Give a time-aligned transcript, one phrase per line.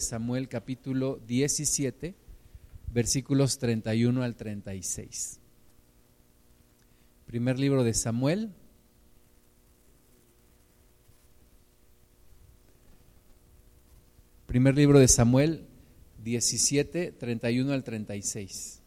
[0.00, 2.14] Samuel capítulo 17,
[2.92, 5.40] versículos 31 al 36.
[7.26, 8.50] Primer libro de Samuel.
[14.46, 15.66] Primer libro de Samuel
[16.24, 18.80] 17, 31 al 36.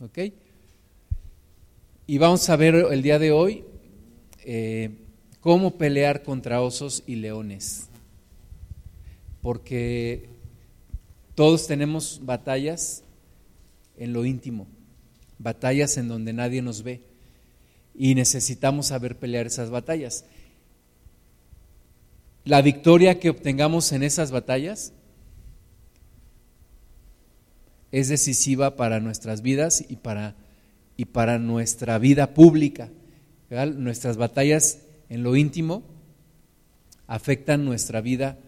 [0.00, 0.18] ¿Ok?
[2.06, 3.64] Y vamos a ver el día de hoy
[4.44, 4.96] eh,
[5.40, 7.87] cómo pelear contra osos y leones
[9.42, 10.28] porque
[11.34, 13.04] todos tenemos batallas
[13.96, 14.66] en lo íntimo,
[15.38, 17.02] batallas en donde nadie nos ve
[17.94, 20.24] y necesitamos saber pelear esas batallas.
[22.44, 24.92] La victoria que obtengamos en esas batallas
[27.90, 30.34] es decisiva para nuestras vidas y para,
[30.96, 32.90] y para nuestra vida pública.
[33.50, 35.82] Nuestras batallas en lo íntimo
[37.06, 38.38] afectan nuestra vida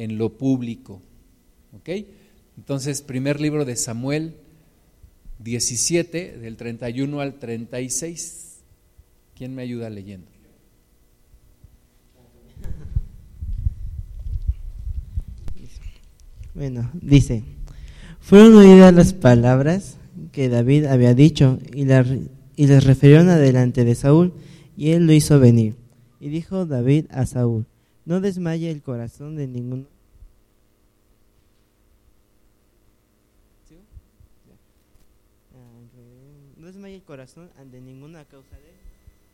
[0.00, 1.02] en lo público.
[1.72, 1.90] ¿Ok?
[2.56, 4.34] Entonces, primer libro de Samuel
[5.40, 8.60] 17, del 31 al 36.
[9.36, 10.26] ¿Quién me ayuda leyendo?
[16.54, 17.44] Bueno, dice,
[18.20, 19.98] fueron oídas las palabras
[20.32, 24.32] que David había dicho y, y les refirieron adelante de Saúl
[24.76, 25.76] y él lo hizo venir.
[26.20, 27.66] Y dijo David a Saúl,
[28.04, 29.86] no desmaye el corazón de ninguno.
[36.56, 38.80] No desmaye el corazón de ninguna causa de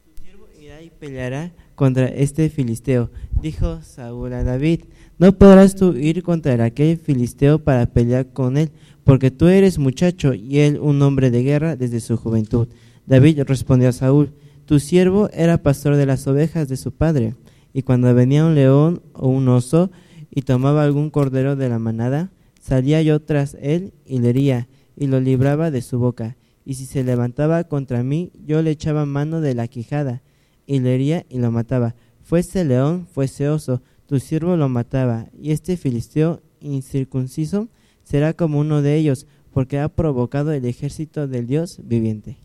[0.04, 3.10] tu siervo irá y peleará contra este filisteo.
[3.42, 4.84] Dijo Saúl a David,
[5.18, 8.70] no podrás tú ir contra aquel filisteo para pelear con él,
[9.04, 12.68] porque tú eres muchacho y él un hombre de guerra desde su juventud.
[13.06, 14.32] David respondió a Saúl,
[14.64, 17.34] tu siervo era pastor de las ovejas de su padre
[17.76, 19.90] y cuando venía un león o un oso
[20.30, 25.08] y tomaba algún cordero de la manada, salía yo tras él y le hería y
[25.08, 26.38] lo libraba de su boca.
[26.64, 30.22] Y si se levantaba contra mí, yo le echaba mano de la quijada
[30.66, 31.94] y le hería y lo mataba.
[32.22, 35.26] Fuese león, fuese oso, tu siervo lo mataba.
[35.38, 37.68] Y este filisteo incircunciso
[38.04, 42.38] será como uno de ellos, porque ha provocado el ejército del Dios viviente.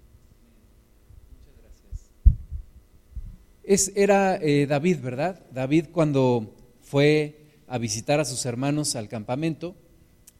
[3.72, 5.46] Es, era eh, David, ¿verdad?
[5.50, 9.78] David cuando fue a visitar a sus hermanos al campamento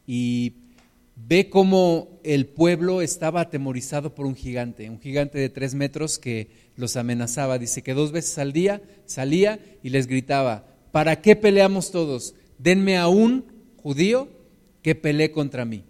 [0.06, 0.56] y
[1.16, 6.50] ve cómo el pueblo estaba atemorizado por un gigante, un gigante de tres metros que
[6.76, 7.58] los amenazaba.
[7.58, 12.34] Dice que dos veces al día salía y les gritaba, ¿para qué peleamos todos?
[12.58, 13.46] Denme a un
[13.78, 14.28] judío
[14.82, 15.84] que pelee contra mí.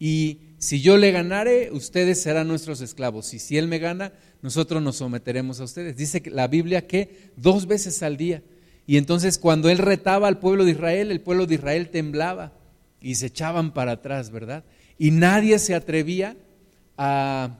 [0.00, 3.32] Y si yo le ganare, ustedes serán nuestros esclavos.
[3.32, 5.96] Y si él me gana, nosotros nos someteremos a ustedes.
[5.96, 8.42] Dice la Biblia que dos veces al día.
[8.86, 12.52] Y entonces cuando él retaba al pueblo de Israel, el pueblo de Israel temblaba
[13.00, 14.64] y se echaban para atrás, ¿verdad?
[14.98, 16.36] Y nadie se atrevía
[16.98, 17.56] a,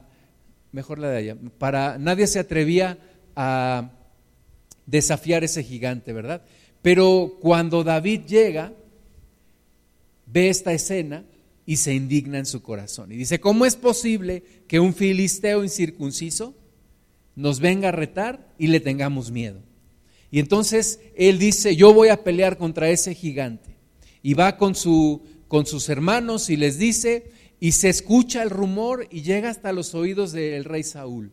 [0.72, 2.98] mejor la de allá, para, nadie se atrevía
[3.36, 3.92] a
[4.84, 6.42] desafiar ese gigante, ¿verdad?
[6.82, 8.72] Pero cuando David llega,
[10.26, 11.24] ve esta escena
[11.64, 13.12] y se indigna en su corazón.
[13.12, 16.56] Y dice, ¿cómo es posible que un filisteo incircunciso
[17.36, 19.60] nos venga a retar y le tengamos miedo.
[20.30, 23.76] Y entonces él dice, yo voy a pelear contra ese gigante.
[24.22, 29.06] Y va con, su, con sus hermanos y les dice, y se escucha el rumor
[29.10, 31.32] y llega hasta los oídos del rey Saúl.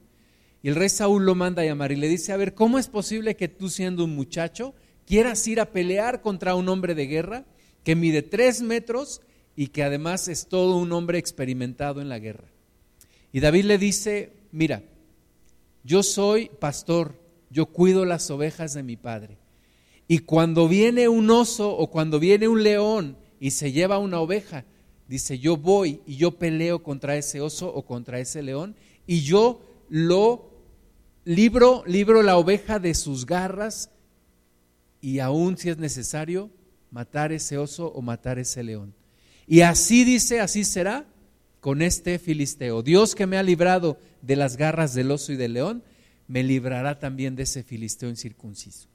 [0.62, 2.88] Y el rey Saúl lo manda a llamar y le dice, a ver, ¿cómo es
[2.88, 4.74] posible que tú siendo un muchacho
[5.06, 7.46] quieras ir a pelear contra un hombre de guerra
[7.84, 9.22] que mide tres metros
[9.56, 12.50] y que además es todo un hombre experimentado en la guerra?
[13.32, 14.84] Y David le dice, mira,
[15.84, 17.16] yo soy pastor,
[17.50, 19.38] yo cuido las ovejas de mi padre.
[20.08, 24.66] Y cuando viene un oso o cuando viene un león y se lleva una oveja,
[25.08, 28.76] dice, yo voy y yo peleo contra ese oso o contra ese león
[29.06, 30.50] y yo lo
[31.26, 33.90] libro, libro la oveja de sus garras
[35.02, 36.50] y aún si es necesario
[36.92, 38.94] matar ese oso o matar ese león.
[39.48, 41.08] Y así dice, así será
[41.60, 42.82] con este filisteo.
[42.82, 45.84] Dios que me ha librado de las garras del oso y del león,
[46.28, 48.88] me librará también de ese filisteo incircunciso.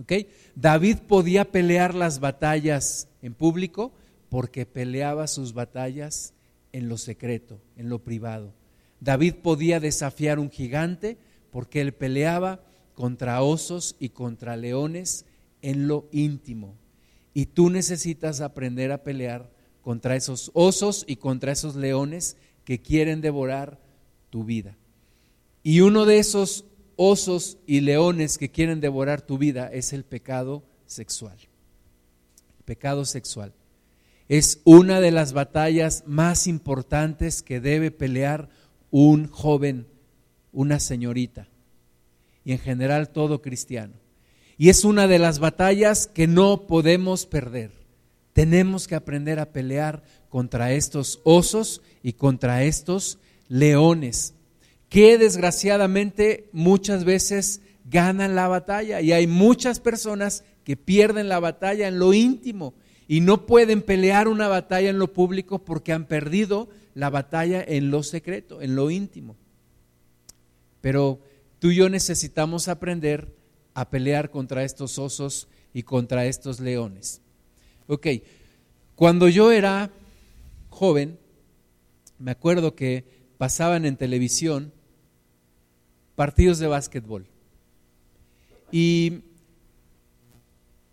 [0.00, 0.12] ¿Ok?
[0.54, 3.92] David podía pelear las batallas en público
[4.28, 6.32] porque peleaba sus batallas
[6.72, 8.54] en lo secreto, en lo privado.
[9.00, 11.18] David podía desafiar un gigante
[11.50, 12.62] porque él peleaba
[12.94, 15.24] contra osos y contra leones
[15.62, 16.76] en lo íntimo.
[17.34, 19.50] Y tú necesitas aprender a pelear
[19.82, 23.78] contra esos osos y contra esos leones que quieren devorar
[24.30, 24.76] tu vida.
[25.62, 26.64] Y uno de esos
[26.96, 31.38] osos y leones que quieren devorar tu vida es el pecado sexual.
[32.64, 33.52] pecado sexual.
[34.28, 38.48] Es una de las batallas más importantes que debe pelear
[38.92, 39.88] un joven,
[40.52, 41.48] una señorita
[42.44, 43.94] y en general todo cristiano.
[44.56, 47.79] Y es una de las batallas que no podemos perder.
[48.32, 53.18] Tenemos que aprender a pelear contra estos osos y contra estos
[53.48, 54.34] leones,
[54.88, 61.88] que desgraciadamente muchas veces ganan la batalla y hay muchas personas que pierden la batalla
[61.88, 62.74] en lo íntimo
[63.08, 67.90] y no pueden pelear una batalla en lo público porque han perdido la batalla en
[67.90, 69.36] lo secreto, en lo íntimo.
[70.80, 71.20] Pero
[71.58, 73.34] tú y yo necesitamos aprender
[73.74, 77.20] a pelear contra estos osos y contra estos leones.
[77.90, 78.06] Ok,
[78.94, 79.90] cuando yo era
[80.68, 81.18] joven,
[82.20, 83.04] me acuerdo que
[83.36, 84.72] pasaban en televisión
[86.14, 87.26] partidos de básquetbol.
[88.70, 89.22] Y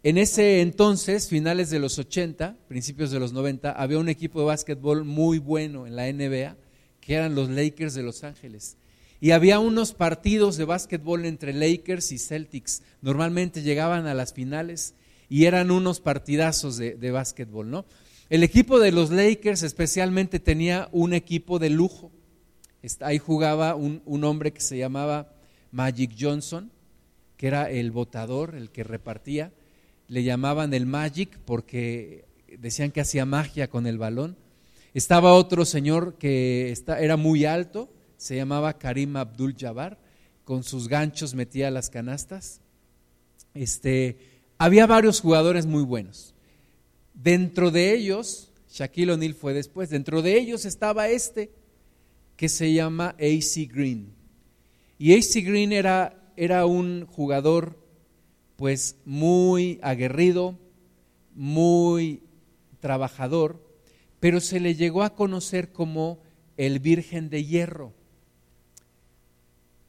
[0.02, 4.48] en ese entonces, finales de los 80, principios de los 90, había un equipo de
[4.48, 6.58] básquetbol muy bueno en la NBA,
[7.00, 8.76] que eran los Lakers de Los Ángeles.
[9.22, 12.82] Y había unos partidos de básquetbol entre Lakers y Celtics.
[13.04, 14.96] Normalmente llegaban a las finales
[15.29, 17.85] y eran unos partidazos de, de básquetbol, ¿no?
[18.29, 22.12] El equipo de los Lakers especialmente tenía un equipo de lujo.
[23.00, 25.33] Ahí jugaba un, un hombre que se llamaba
[25.71, 26.69] Magic Johnson,
[27.38, 29.53] que era el votador, el que repartía.
[30.09, 32.25] Le llamaban el Magic porque
[32.59, 34.35] decían que hacía magia con el balón.
[34.94, 40.00] Estaba otro señor que era muy alto, se llamaba Karim Abdul Jabbar,
[40.44, 42.62] con sus ganchos metía las canastas.
[43.53, 46.33] Este, había varios jugadores muy buenos.
[47.13, 51.51] Dentro de ellos, Shaquille O'Neal fue después, dentro de ellos estaba este
[52.36, 54.13] que se llama AC Green.
[55.00, 57.77] Y AC Green era, era un jugador
[58.56, 60.57] pues muy aguerrido,
[61.36, 62.21] muy
[62.80, 63.63] trabajador,
[64.19, 66.19] pero se le llegó a conocer como
[66.57, 67.94] el Virgen de Hierro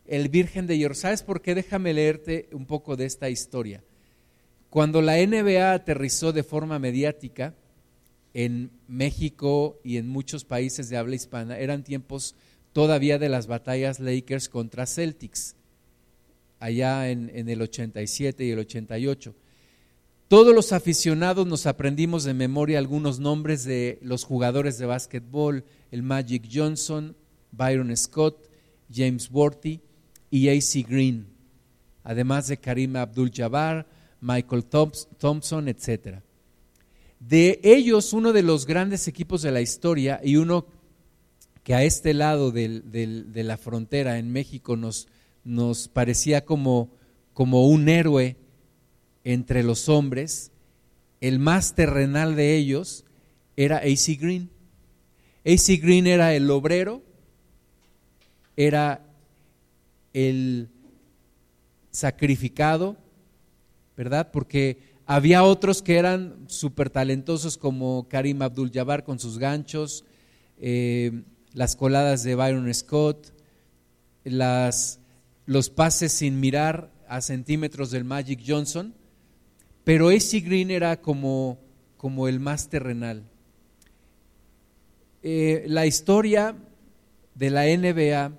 [0.08, 0.94] el Virgen de Hierro.
[0.94, 1.54] ¿Sabes por qué?
[1.54, 3.84] Déjame leerte un poco de esta historia.
[4.70, 7.54] Cuando la NBA aterrizó de forma mediática
[8.34, 12.34] en México y en muchos países de habla hispana, eran tiempos
[12.72, 15.56] todavía de las batallas Lakers contra Celtics,
[16.60, 19.34] allá en, el 87 y el 88.
[20.28, 26.02] Todos los aficionados nos aprendimos de memoria algunos nombres de los jugadores de básquetbol, el
[26.02, 27.16] Magic Johnson,
[27.52, 28.50] Byron Scott,
[28.92, 29.80] James Worthy,
[30.30, 31.26] y AC Green,
[32.04, 33.86] además de Karim Abdul-Jabbar,
[34.20, 36.18] Michael Thompson, etc.
[37.20, 40.66] De ellos, uno de los grandes equipos de la historia y uno
[41.62, 46.90] que a este lado de la frontera en México nos, parecía como,
[47.34, 48.36] como un héroe
[49.24, 50.50] entre los hombres,
[51.20, 53.04] el más terrenal de ellos
[53.56, 54.50] era AC Green.
[55.44, 57.02] AC Green era el obrero,
[58.56, 59.04] era
[60.12, 60.68] el
[61.90, 62.96] sacrificado,
[63.98, 64.30] ¿verdad?
[64.30, 70.04] Porque había otros que eran súper talentosos como Karim Abdul-Jabbar con sus ganchos,
[70.56, 73.34] eh, las coladas de Byron Scott,
[74.22, 78.94] los pases sin mirar a centímetros del Magic Johnson,
[79.82, 81.58] pero AC Green era como,
[81.96, 83.24] como el más terrenal.
[85.24, 86.54] Eh, la historia
[87.34, 88.30] de la NBA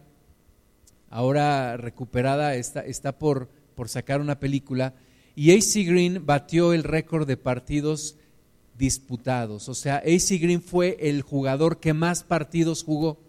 [1.10, 4.94] ahora recuperada, está, está por, por sacar una película,
[5.40, 8.18] y AC Green batió el récord de partidos
[8.78, 9.70] disputados.
[9.70, 13.22] O sea, AC Green fue el jugador que más partidos jugó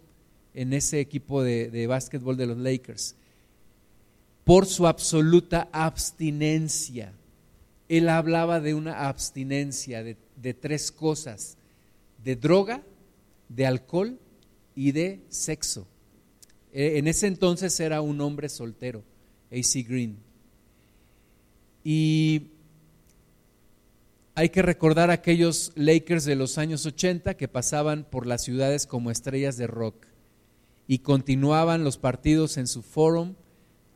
[0.53, 3.15] en ese equipo de, de básquetbol de los Lakers,
[4.43, 7.13] por su absoluta abstinencia.
[7.89, 11.59] Él hablaba de una abstinencia de, de tres cosas,
[12.25, 12.83] de droga,
[13.49, 14.19] de alcohol
[14.75, 15.87] y de sexo.
[16.73, 19.05] Eh, en ese entonces era un hombre soltero,
[19.53, 20.29] AC Green.
[21.85, 22.49] Y
[24.35, 29.11] hay que recordar aquellos Lakers de los años 80 que pasaban por las ciudades como
[29.11, 30.07] estrellas de rock
[30.87, 33.35] y continuaban los partidos en su forum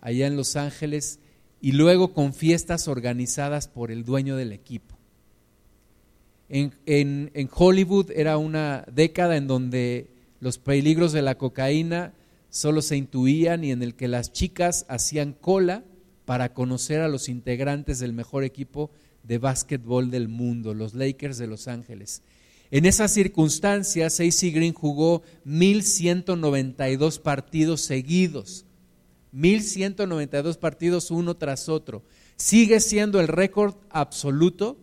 [0.00, 1.18] allá en Los Ángeles
[1.60, 4.96] y luego con fiestas organizadas por el dueño del equipo.
[6.50, 10.10] En, en Hollywood era una década en donde
[10.40, 12.12] los peligros de la cocaína
[12.50, 15.84] solo se intuían y en el que las chicas hacían cola
[16.24, 18.90] para conocer a los integrantes del mejor equipo
[19.22, 22.22] de básquetbol del mundo, los Lakers de Los Ángeles.
[22.70, 28.64] En esas circunstancias, AC Green jugó 1192 partidos seguidos.
[29.32, 32.02] 1192 partidos uno tras otro.
[32.36, 34.78] Sigue siendo el récord absoluto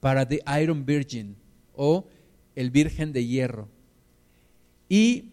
[0.00, 1.36] para The Iron Virgin
[1.74, 2.06] o
[2.54, 3.68] el Virgen de Hierro.
[4.88, 5.32] Y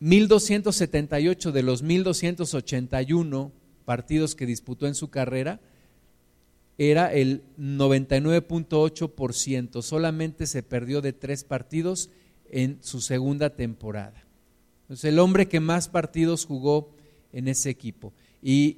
[0.00, 3.52] 1278 de los 1281
[3.90, 5.60] partidos que disputó en su carrera
[6.78, 12.08] era el 99.8%, solamente se perdió de tres partidos
[12.48, 14.24] en su segunda temporada.
[14.82, 16.94] Entonces, el hombre que más partidos jugó
[17.32, 18.12] en ese equipo.
[18.40, 18.76] Y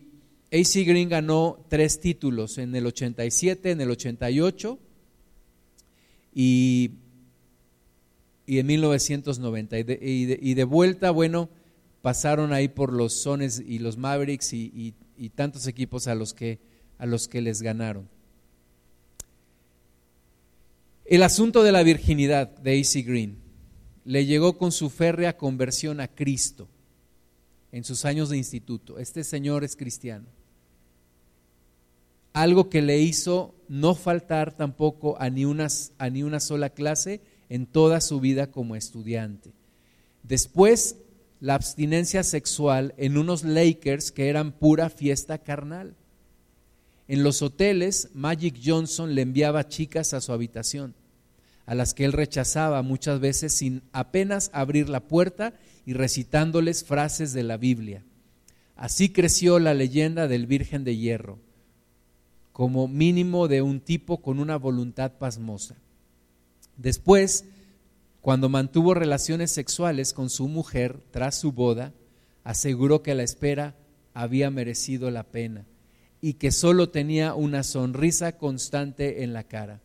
[0.51, 4.79] AC Green ganó tres títulos en el 87, en el 88
[6.35, 6.93] y,
[8.47, 9.79] y en 1990.
[9.79, 11.51] Y de, y, de, y de, vuelta, bueno,
[12.03, 16.61] pasaron ahí por los Sones y los Mavericks y, y tantos equipos a los que
[16.99, 18.09] a los que les ganaron.
[21.05, 23.39] El asunto de la virginidad de AC Green
[24.05, 26.69] le llegó con su férrea conversión a Cristo
[27.73, 28.99] en sus años de instituto.
[29.01, 30.27] Este señor es cristiano.
[32.33, 35.67] Algo que le hizo no faltar tampoco a ni, una,
[35.99, 39.53] a ni una sola clase en toda su vida como estudiante.
[40.23, 40.99] Después,
[41.43, 45.97] la abstinencia sexual en unos Lakers que eran pura fiesta carnal.
[47.09, 50.95] En los hoteles, Magic Johnson le enviaba chicas a su habitación,
[51.67, 57.33] a las que él rechazaba muchas veces sin apenas abrir la puerta y recitándoles frases
[57.33, 58.05] de la Biblia.
[58.77, 61.41] Así creció la leyenda del Virgen de Hierro,
[62.53, 65.75] como mínimo de un tipo con una voluntad pasmosa.
[66.77, 67.47] Después,
[68.23, 71.93] cuando mantuvo relaciones sexuales con su mujer tras su boda,
[72.45, 73.75] aseguró que la espera
[74.15, 75.67] había merecido la pena
[76.21, 79.81] y que solo tenía una sonrisa constante en la cara.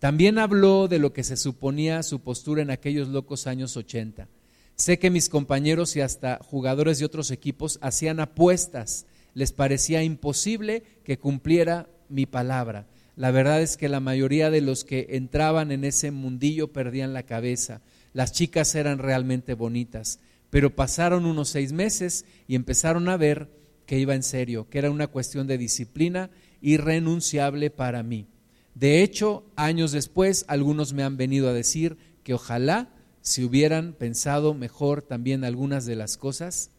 [0.00, 4.28] También habló de lo que se suponía su postura en aquellos locos años 80.
[4.74, 9.06] Sé que mis compañeros y hasta jugadores de otros equipos hacían apuestas.
[9.34, 12.86] Les parecía imposible que cumpliera mi palabra.
[13.18, 17.24] La verdad es que la mayoría de los que entraban en ese mundillo perdían la
[17.24, 17.82] cabeza.
[18.12, 20.20] Las chicas eran realmente bonitas,
[20.50, 23.50] pero pasaron unos seis meses y empezaron a ver
[23.86, 28.28] que iba en serio, que era una cuestión de disciplina irrenunciable para mí.
[28.76, 32.88] De hecho, años después, algunos me han venido a decir que ojalá
[33.20, 36.70] se hubieran pensado mejor también algunas de las cosas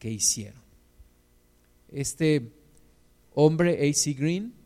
[0.00, 0.60] que hicieron.
[1.92, 2.50] Este
[3.32, 4.14] hombre, A.C.
[4.14, 4.60] Green,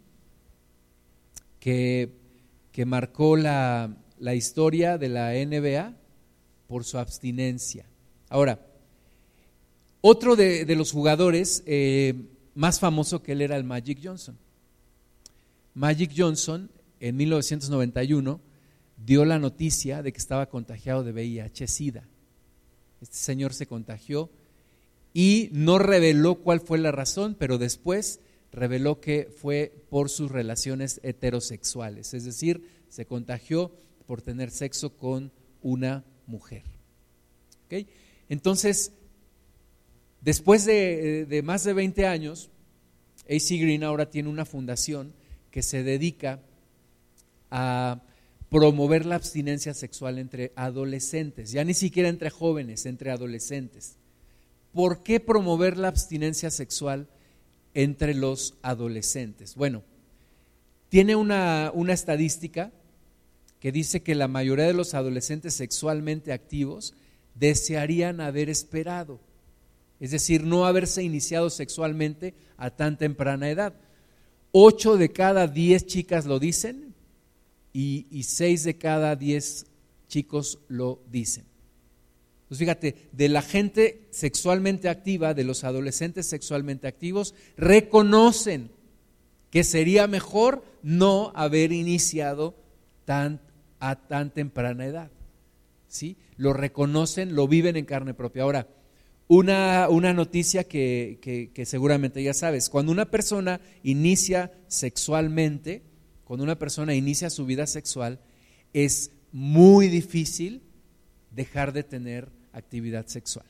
[1.67, 2.13] que,
[2.71, 5.97] que marcó la, la historia de la NBA
[6.69, 7.87] por su abstinencia.
[8.29, 8.65] Ahora,
[10.01, 12.15] otro de, de los jugadores eh,
[12.55, 14.39] más famoso que él era el Magic Johnson.
[15.75, 16.71] Magic Johnson
[17.01, 18.41] en 1991
[19.05, 22.05] dio la noticia de que estaba contagiado de VIH-Sida.
[23.01, 24.31] Este señor se contagió
[25.13, 28.21] y no reveló cuál fue la razón, pero después
[28.53, 33.73] reveló que fue por sus relaciones heterosexuales, es decir, se contagió
[34.07, 36.63] por tener sexo con una mujer.
[37.67, 37.89] ¿Okay?
[38.29, 38.93] Entonces,
[40.27, 42.51] Después de, más de 20 años,
[43.31, 45.15] AC Green ahora tiene una fundación
[45.53, 46.43] que se dedica
[47.49, 48.03] a
[48.51, 53.99] promover la abstinencia sexual entre adolescentes, ya ni siquiera entre jóvenes, entre adolescentes.
[54.73, 57.09] ¿Por qué promover la abstinencia sexual
[57.77, 59.55] entre los adolescentes?
[59.55, 59.85] Bueno,
[60.89, 62.73] tiene una, una estadística
[63.61, 66.95] que dice que la mayoría de los adolescentes sexualmente activos
[67.35, 69.21] desearían haber esperado
[70.01, 73.75] es decir, no haberse iniciado sexualmente a tan temprana edad.
[74.53, 76.95] Ocho de cada diez chicas lo dicen
[77.73, 79.67] y, y seis de cada diez
[80.09, 81.45] chicos lo dicen.
[82.49, 88.71] Pues fíjate, de la gente sexualmente activa, de los adolescentes sexualmente activos, reconocen
[89.51, 92.55] que sería mejor no haber iniciado
[93.05, 93.41] tan,
[93.81, 95.11] a tan temprana edad.
[95.89, 96.17] ¿Sí?
[96.37, 98.43] Lo reconocen, lo viven en carne propia.
[98.43, 98.69] Ahora,
[99.29, 102.69] una, una noticia que, que, seguramente ya sabes.
[102.69, 105.83] Cuando una persona inicia sexualmente,
[106.25, 108.21] cuando una persona inicia su vida sexual,
[108.73, 110.63] es muy difícil
[111.31, 113.47] dejar de tener actividad sexual.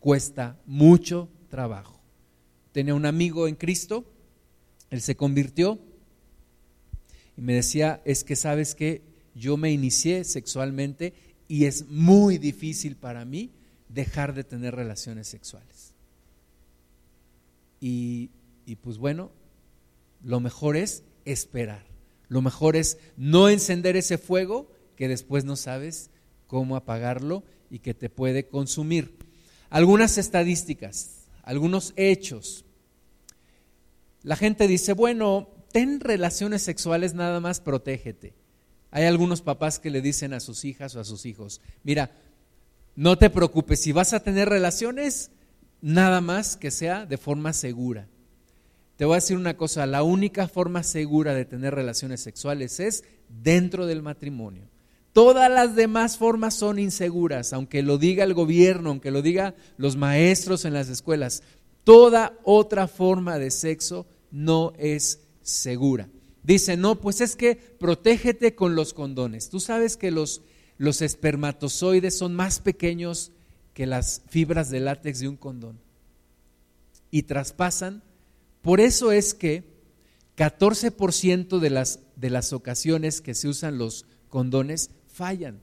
[0.00, 2.00] Cuesta mucho trabajo.
[2.72, 4.04] Tenía un amigo en Cristo,
[4.90, 5.78] él se convirtió
[7.36, 9.02] y me decía, es que sabes que
[9.34, 11.14] yo me inicié sexualmente
[11.48, 13.50] y es muy difícil para mí
[13.88, 15.94] dejar de tener relaciones sexuales.
[17.80, 18.30] Y,
[18.66, 19.32] y, pues bueno,
[20.22, 21.84] lo mejor es esperar.
[22.28, 26.10] Lo mejor es no encender ese fuego que después no sabes
[26.46, 29.16] cómo apagarlo y que te puede consumir.
[29.70, 32.66] Algunas estadísticas, algunos hechos.
[34.22, 38.34] La gente dice, bueno, ten relaciones sexuales, nada más protégete.
[38.90, 42.12] Hay algunos papás que le dicen a sus hijas o a sus hijos, mira,
[42.94, 45.30] no te preocupes, si vas a tener relaciones,
[45.80, 48.06] nada más que sea de forma segura.
[48.98, 53.04] Te voy a decir una cosa, la única forma segura de tener relaciones sexuales es
[53.30, 54.68] dentro del matrimonio.
[55.12, 59.96] Todas las demás formas son inseguras, aunque lo diga el gobierno, aunque lo diga los
[59.96, 61.42] maestros en las escuelas.
[61.84, 66.08] Toda otra forma de sexo no es segura.
[66.42, 69.50] Dice, no, pues es que protégete con los condones.
[69.50, 70.42] Tú sabes que los,
[70.78, 73.32] los espermatozoides son más pequeños
[73.74, 75.78] que las fibras de látex de un condón
[77.10, 78.02] y traspasan.
[78.62, 79.64] Por eso es que
[80.36, 84.90] 14% de las, de las ocasiones que se usan los condones
[85.22, 85.60] fallan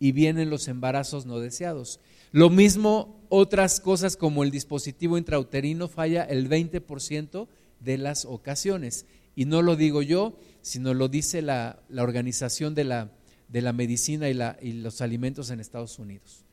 [0.00, 2.00] y vienen los embarazos no deseados.
[2.32, 7.48] Lo mismo otras cosas como el dispositivo intrauterino falla el 20%
[7.80, 9.04] de las ocasiones.
[9.36, 13.10] Y no lo digo yo, sino lo dice la, Organización de la,
[13.48, 16.46] de la Medicina y, la, y los Alimentos en Estados Unidos.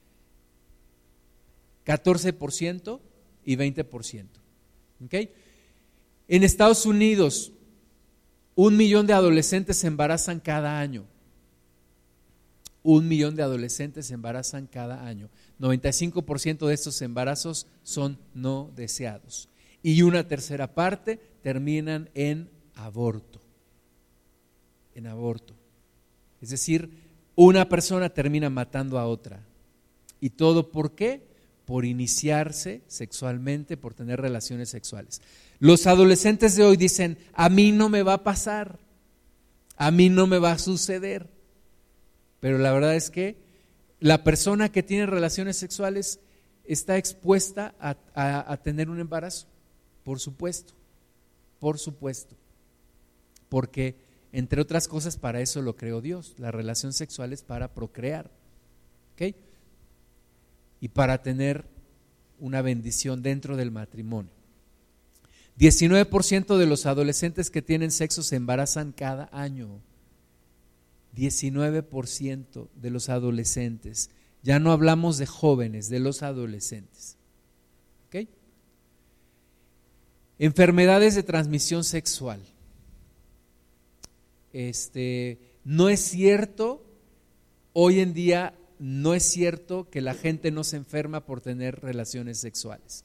[1.85, 2.99] 14%
[3.45, 4.25] y 20%.
[5.05, 5.31] ¿Okay?
[6.27, 7.53] En Estados Unidos,
[8.55, 11.05] un millón de adolescentes se embarazan cada año.
[12.87, 15.31] Un millón de adolescentes se embarazan cada año.
[15.59, 19.49] 95% de estos embarazos son no deseados.
[19.81, 23.41] Y una tercera parte terminan en aborto.
[24.93, 25.55] En aborto.
[26.43, 26.91] Es decir,
[27.33, 29.43] una persona termina matando a otra.
[30.21, 31.25] ¿Y todo por qué?
[31.65, 35.23] Por iniciarse sexualmente, por tener relaciones sexuales.
[35.57, 38.77] Los adolescentes de hoy dicen, a mí no me va a pasar,
[39.75, 41.34] a mí no me va a suceder.
[42.39, 43.37] Pero la verdad es que
[43.99, 46.19] la persona que tiene relaciones sexuales
[46.65, 49.47] está expuesta a, tener un embarazo,
[50.03, 50.73] por supuesto,
[51.59, 52.35] por supuesto.
[53.49, 53.95] Porque,
[54.31, 56.35] entre otras cosas, para eso lo creó Dios.
[56.37, 58.29] La relación sexual es para procrear.
[59.13, 59.35] ¿Ok?
[60.81, 61.65] Y para tener
[62.39, 64.31] una bendición dentro del matrimonio.
[65.57, 69.79] 19% de los adolescentes que tienen sexo se embarazan cada año.
[71.15, 74.09] 19% de los adolescentes.
[74.43, 77.17] Ya no hablamos de jóvenes, de los adolescentes.
[78.07, 78.27] ¿Ok?
[80.37, 82.41] Enfermedades de transmisión sexual.
[84.53, 86.85] Este, no es cierto,
[87.73, 92.37] hoy en día no es cierto que la gente no se enferma por tener relaciones
[92.37, 93.03] sexuales.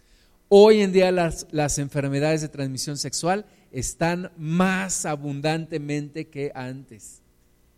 [0.49, 7.23] Hoy en día las, las enfermedades de transmisión sexual están más abundantemente que antes.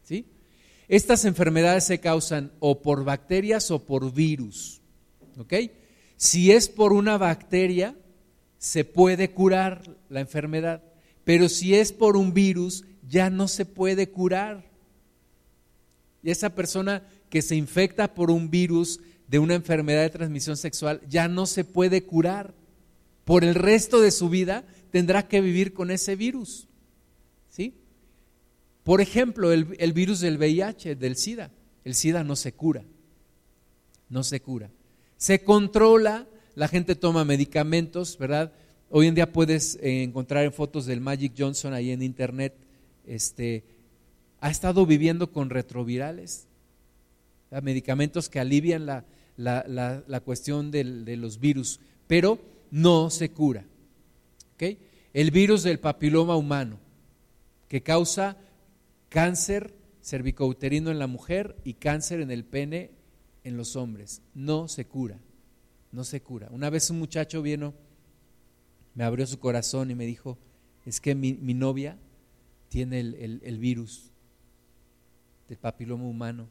[0.02, 0.26] ¿Sí?
[0.88, 4.80] Estas enfermedades se causan o por bacterias o por virus.
[6.16, 7.96] Si es por una bacteria,
[8.58, 10.82] se puede curar la enfermedad,
[11.24, 14.70] pero si es por un virus, ya no se puede curar.
[16.22, 21.00] Y esa persona que se infecta por un virus de una enfermedad de transmisión sexual
[21.08, 22.54] ya no se puede curar
[23.24, 26.68] por el resto de su vida tendrá que vivir con ese virus.
[28.84, 31.50] Por ejemplo, el, virus del VIH, del SIDA.
[31.84, 32.84] El SIDA no se cura.
[34.08, 34.70] No se cura.
[35.16, 38.52] Se controla, la gente toma medicamentos, ¿verdad?
[38.90, 42.54] Hoy en día puedes eh, encontrar en fotos del Magic Johnson ahí en internet,
[43.06, 43.64] este,
[44.40, 46.46] ha estado viviendo con retrovirales,
[47.62, 49.04] medicamentos que alivian la,
[49.36, 50.84] la, la, la cuestión de
[51.16, 52.38] los virus, pero
[52.70, 53.64] no se cura.
[55.12, 56.78] El virus del papiloma humano,
[57.68, 58.36] que causa
[59.12, 62.90] cáncer cervicouterino en la mujer y cáncer en el pene
[63.44, 65.18] en los hombres, no se cura,
[65.92, 66.48] no se cura.
[66.50, 67.74] Una vez un muchacho vino,
[68.94, 70.38] me abrió su corazón y me dijo,
[70.84, 71.98] es que mi, novia
[72.68, 74.10] tiene el, virus
[75.48, 76.48] del papiloma humano.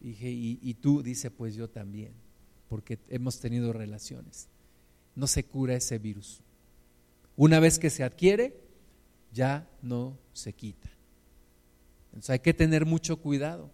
[0.00, 1.02] Dije, ¿y, y tú?
[1.02, 2.12] Dice, pues yo también,
[2.68, 4.48] porque hemos tenido relaciones
[5.14, 6.40] no se cura ese virus.
[7.36, 8.56] Una vez que se adquiere,
[9.32, 10.90] ya no se quita.
[12.12, 13.70] Entonces hay que tener mucho cuidado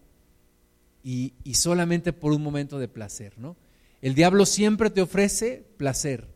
[1.03, 3.57] y, solamente por un momento de placer, ¿no?
[4.01, 6.29] El diablo siempre te ofrece placer,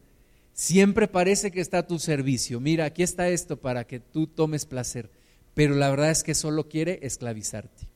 [0.53, 2.59] siempre parece que está a tu servicio.
[2.59, 5.11] Mira, aquí está esto para que tú tomes placer,
[5.55, 7.87] pero la verdad es que solo quiere esclavizarte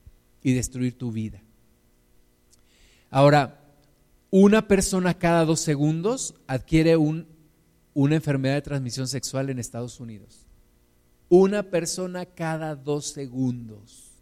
[0.42, 1.42] y destruir tu vida.
[3.10, 3.60] Ahora,
[4.30, 10.45] una persona cada dos segundos adquiere una enfermedad de transmisión sexual en Estados Unidos.
[11.28, 14.12] Una persona cada dos segundos.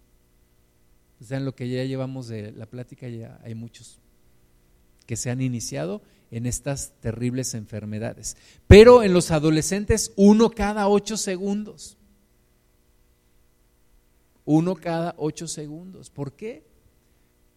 [1.20, 3.98] O sea, en lo que ya llevamos de la plática, ya hay muchos
[5.06, 8.36] que se han iniciado en estas terribles enfermedades.
[8.66, 11.96] Pero en los adolescentes, uno cada ocho segundos.
[14.44, 16.10] Uno cada ocho segundos.
[16.10, 16.64] ¿Por qué?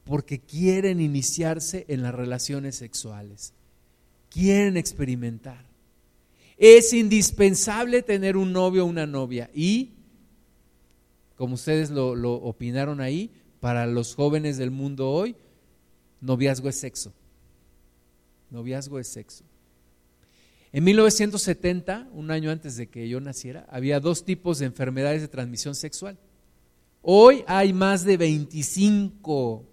[0.03, 3.53] Porque quieren iniciarse en las relaciones sexuales.
[4.29, 5.66] Quieren experimentar.
[6.57, 9.49] Es indispensable tener un novio o una novia.
[9.53, 9.93] Y,
[11.35, 15.35] como ustedes lo, opinaron ahí, para los jóvenes del mundo hoy,
[16.19, 17.13] noviazgo es sexo.
[18.49, 19.43] Noviazgo es sexo.
[20.71, 25.27] En 1970, un año antes de que yo naciera, había dos tipos de enfermedades de
[25.27, 26.17] transmisión sexual.
[27.01, 29.65] Hoy hay más de 25.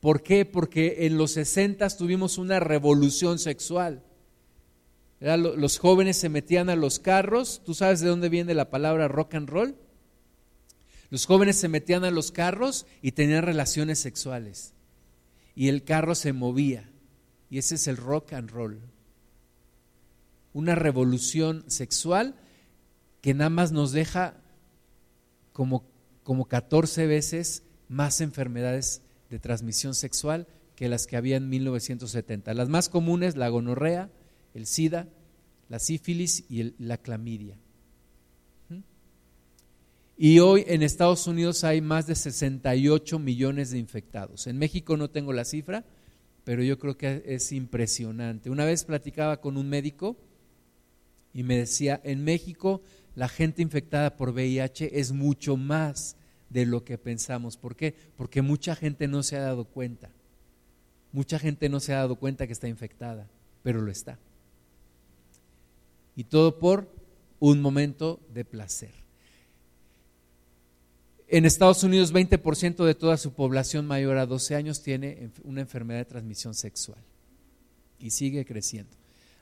[0.00, 0.44] ¿Por qué?
[0.44, 4.02] Porque en los 60 tuvimos una revolución sexual.
[5.22, 7.62] Los jóvenes se metían a los carros.
[7.64, 9.76] ¿Tú sabes de dónde viene la palabra rock and roll?
[11.10, 14.74] Los jóvenes se metían a los carros y tenían relaciones sexuales.
[15.54, 16.90] Y el carro se movía.
[17.50, 18.80] Y ese es el rock and roll.
[20.52, 22.34] Una revolución sexual
[23.20, 24.34] que nada más nos deja
[25.52, 25.84] como,
[26.24, 32.54] como 14 veces más enfermedades de transmisión sexual que las que había en 1970.
[32.54, 34.10] Las más comunes, la gonorrea,
[34.54, 35.08] el SIDA,
[35.68, 37.56] la sífilis y la clamidia.
[38.68, 38.80] ¿Mm?
[40.16, 44.46] Y hoy en Estados Unidos hay más de 68 millones de infectados.
[44.46, 45.84] En México no tengo la cifra,
[46.44, 48.50] pero yo creo que es impresionante.
[48.50, 50.16] Una vez platicaba con un médico
[51.32, 52.82] y me decía, en México
[53.14, 56.16] la gente infectada por VIH es mucho más
[56.50, 57.56] de lo que pensamos.
[57.56, 57.94] ¿Por qué?
[58.16, 60.10] Porque mucha gente no se ha dado cuenta.
[61.12, 63.28] Mucha gente no se ha dado cuenta que está infectada,
[63.62, 64.18] pero lo está.
[66.14, 66.94] Y todo por
[67.38, 68.92] un momento de placer.
[71.28, 76.00] En Estados Unidos, 20% de toda su población mayor a 12 años tiene una enfermedad
[76.00, 77.02] de transmisión sexual
[77.98, 78.94] y sigue creciendo.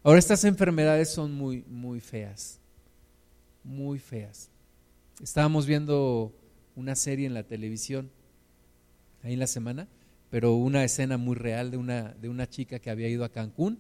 [0.03, 2.61] Ahora, estas enfermedades son muy, muy feas
[3.65, 4.51] muy feas.
[5.23, 6.35] Estábamos viendo
[6.77, 8.11] una serie en la televisión,
[9.23, 9.89] ahí en la semana,
[10.31, 13.79] pero una escena muy real de una, de una chica que había ido a Cancún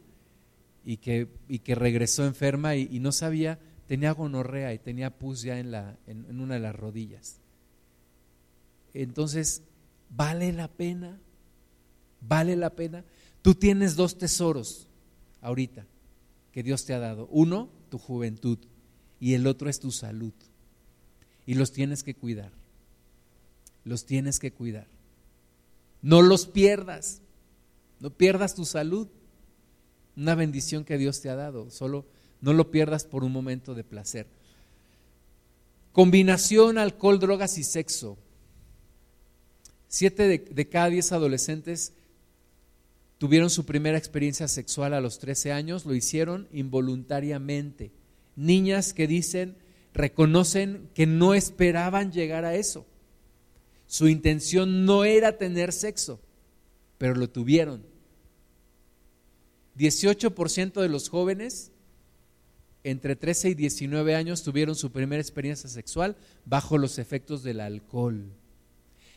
[0.84, 5.58] y que, y que regresó enferma y, no sabía, tenía gonorrea y tenía pus ya
[5.58, 7.40] en, la, en una de las rodillas.
[8.94, 9.62] Entonces,
[10.10, 11.18] vale la pena,
[12.20, 13.04] vale la pena.
[13.42, 14.88] Tú tienes dos tesoros
[15.40, 15.86] ahorita
[16.52, 17.28] que Dios te ha dado.
[17.30, 18.58] Uno, tu juventud
[19.18, 20.32] y el otro es tu salud.
[21.46, 22.52] Y los tienes que cuidar.
[23.84, 24.86] Los tienes que cuidar.
[26.02, 27.22] No los pierdas.
[28.00, 29.08] No pierdas tu salud.
[30.16, 31.70] Una bendición que Dios te ha dado.
[31.70, 32.06] Solo
[32.40, 34.26] no lo pierdas por un momento de placer.
[35.92, 38.16] Combinación alcohol, drogas y sexo.
[39.88, 41.92] Siete de, de, cada diez adolescentes
[43.18, 47.90] tuvieron su primera experiencia sexual a los 13 años, lo hicieron involuntariamente
[48.40, 49.56] niñas que dicen,
[49.92, 52.86] reconocen que no esperaban llegar a eso.
[53.86, 56.20] Su intención no era tener sexo,
[56.96, 57.84] pero lo tuvieron.
[59.76, 61.72] 18% de los jóvenes
[62.82, 68.32] entre 13 y 19 años tuvieron su primera experiencia sexual bajo los efectos del alcohol.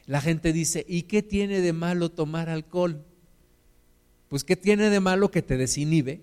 [0.06, 3.04] La gente dice, ¿y qué tiene de malo tomar alcohol?
[4.28, 6.22] Pues ¿qué tiene de malo que te desinhibe?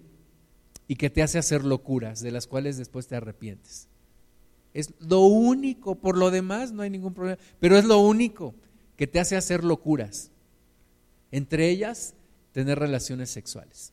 [0.91, 3.87] y que te hace hacer locuras de las cuales después te arrepientes.
[4.75, 8.57] Es lo único, por lo demás no hay ningún problema, pero es lo único
[8.97, 10.33] que te hace hacer locuras.
[11.31, 12.15] Entre ellas,
[12.51, 13.93] tener relaciones sexuales.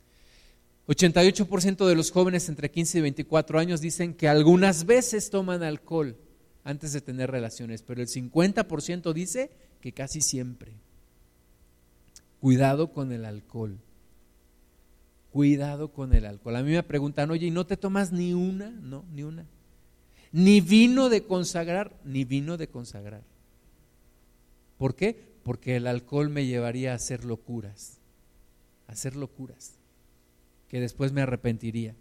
[0.87, 6.17] 88% de los jóvenes entre 15 y 24 años dicen que algunas veces toman alcohol
[6.63, 10.73] antes de tener relaciones, pero el 50% dice que casi siempre.
[12.39, 13.79] Cuidado con el alcohol
[15.37, 16.55] cuidado con el alcohol.
[16.55, 18.71] A mí me preguntan, oye, ¿y no te tomas ni una?
[18.71, 19.45] No, ni una.
[20.31, 23.21] Ni vino de consagrar, ni vino de consagrar.
[24.79, 25.15] ¿Por qué?
[25.43, 27.99] Porque el alcohol me llevaría a hacer locuras,
[28.87, 29.76] a hacer locuras,
[30.67, 31.95] que después me arrepentiría.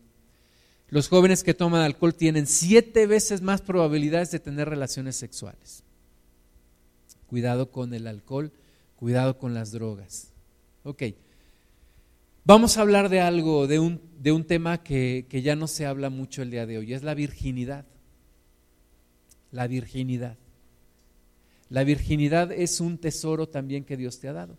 [0.89, 5.83] Los jóvenes que toman alcohol tienen siete veces más probabilidades de tener relaciones sexuales.
[7.27, 8.53] Cuidado con el alcohol,
[8.95, 10.33] cuidado con las drogas.
[10.85, 11.03] Ok.
[12.45, 15.87] Vamos a hablar de algo, de un, de un tema que, que ya no se
[15.87, 17.85] habla mucho el día de hoy, es la virginidad.
[19.51, 20.37] La virginidad.
[21.69, 24.57] La virginidad es un tesoro también que Dios te ha dado.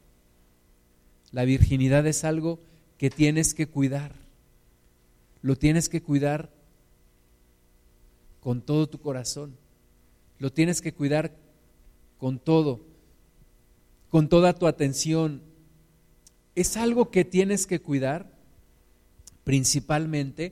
[1.31, 2.59] La virginidad es algo
[2.97, 4.13] que tienes que cuidar.
[5.41, 6.51] Lo tienes que cuidar
[8.41, 9.55] con todo tu corazón.
[10.39, 11.35] Lo tienes que cuidar
[12.17, 12.81] con todo,
[14.09, 15.41] con toda tu atención,
[16.55, 18.31] es algo que tienes que cuidar
[19.43, 20.51] principalmente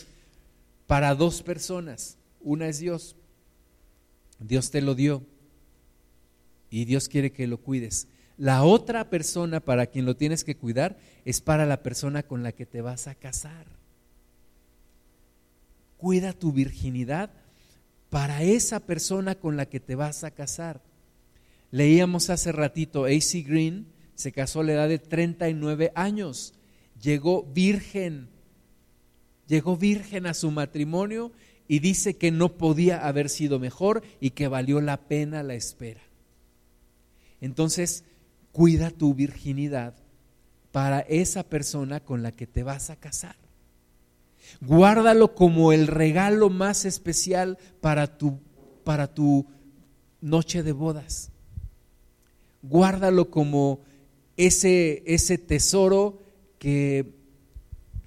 [0.85, 2.17] para dos personas.
[2.41, 3.15] Una es Dios.
[4.39, 5.23] Dios te lo dio
[6.69, 8.07] y Dios quiere que lo cuides.
[8.37, 12.51] La otra persona para quien lo tienes que cuidar es para la persona con la
[12.51, 13.65] que te vas a casar.
[15.97, 17.31] Cuida tu virginidad
[18.09, 20.81] para esa persona con la que te vas a casar.
[21.71, 26.53] Leíamos hace ratito, AC Green se casó a la edad de 39 años,
[27.01, 28.29] llegó virgen,
[29.47, 31.31] llegó virgen a su matrimonio
[31.67, 36.01] y dice que no podía haber sido mejor y que valió la pena la espera.
[37.41, 38.05] Entonces,
[38.55, 39.95] cuida tu virginidad
[40.71, 43.35] para esa persona con la que te vas a casar.
[44.61, 48.39] Guárdalo como el regalo más especial para tu,
[48.85, 49.45] para tu
[50.21, 51.31] noche de bodas.
[52.61, 53.81] Guárdalo como
[54.37, 56.21] ese, ese tesoro
[56.57, 57.11] que,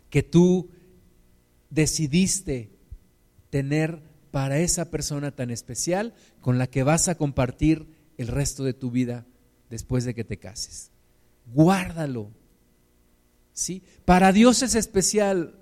[0.09, 0.71] que tú
[1.69, 2.71] decidiste
[3.51, 8.73] tener para esa persona tan especial con la que vas a compartir el resto de
[8.73, 9.27] tu vida
[9.71, 10.91] después de que te cases.
[11.53, 12.31] Guárdalo.
[13.53, 13.83] ¿Sí?
[14.05, 15.55] Para Dios es especial,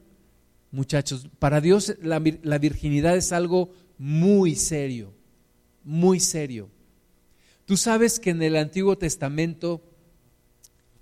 [0.70, 1.28] muchachos.
[1.38, 2.18] Para Dios la,
[2.58, 5.14] virginidad es algo muy serio,
[5.82, 6.68] muy serio.
[7.64, 9.82] Tú sabes que en el Antiguo Testamento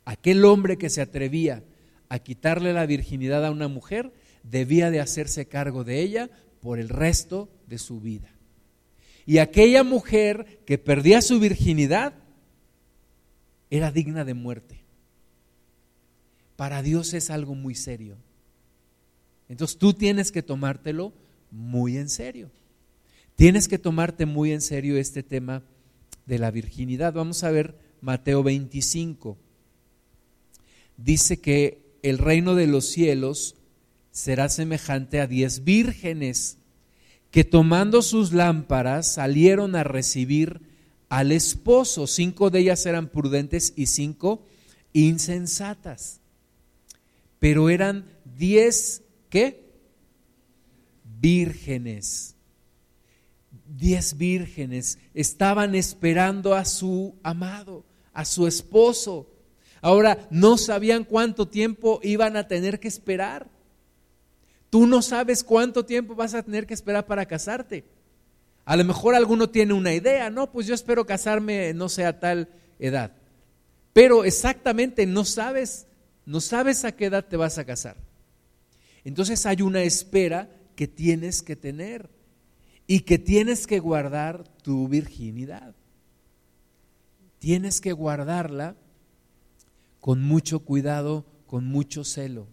[0.05, 1.65] aquel hombre que se atrevía
[2.09, 4.13] a quitarle la virginidad a una mujer
[4.43, 8.31] debía de hacerse cargo de ella por el resto de su vida.
[9.27, 12.15] Y aquella mujer que perdía su virginidad
[13.77, 14.81] era digna de muerte.
[16.55, 18.17] Para Dios es algo muy serio.
[19.49, 21.13] Entonces tú tienes que tomártelo
[21.51, 22.51] muy en serio.
[23.35, 25.65] Tienes que tomarte muy en serio este tema
[26.25, 27.15] de la virginidad.
[27.15, 29.37] Vamos a ver Mateo 25.
[30.97, 33.57] Dice que el reino de los cielos
[34.13, 36.59] será semejante a diez vírgenes
[37.33, 40.61] que tomando sus lámparas salieron a recibir
[41.15, 42.09] al esposo.
[42.09, 44.45] Cinco de ellas eran prudentes y cinco
[44.93, 46.21] insensatas.
[47.39, 49.73] Pero eran diez, ¿qué?
[51.05, 52.35] Vírgenes.
[53.69, 59.31] Diez vírgenes estaban esperando a su amado, a su esposo.
[59.83, 63.49] Ahora, no sabían cuánto tiempo iban a tener que esperar.
[64.69, 67.85] Tú no sabes cuánto tiempo vas a tener que esperar para casarte.
[68.65, 72.19] A lo mejor alguno tiene una idea, no, pues yo espero casarme, no sé, a
[72.19, 72.49] tal
[72.79, 73.13] edad.
[73.93, 75.87] Pero exactamente no sabes,
[76.25, 77.97] no sabes a qué edad te vas a casar.
[79.05, 82.09] Entonces hay una espera que tienes que tener
[82.87, 85.75] y que tienes que guardar tu virginidad.
[87.39, 88.77] Tienes que guardarla
[90.01, 92.47] con mucho cuidado, con mucho celo.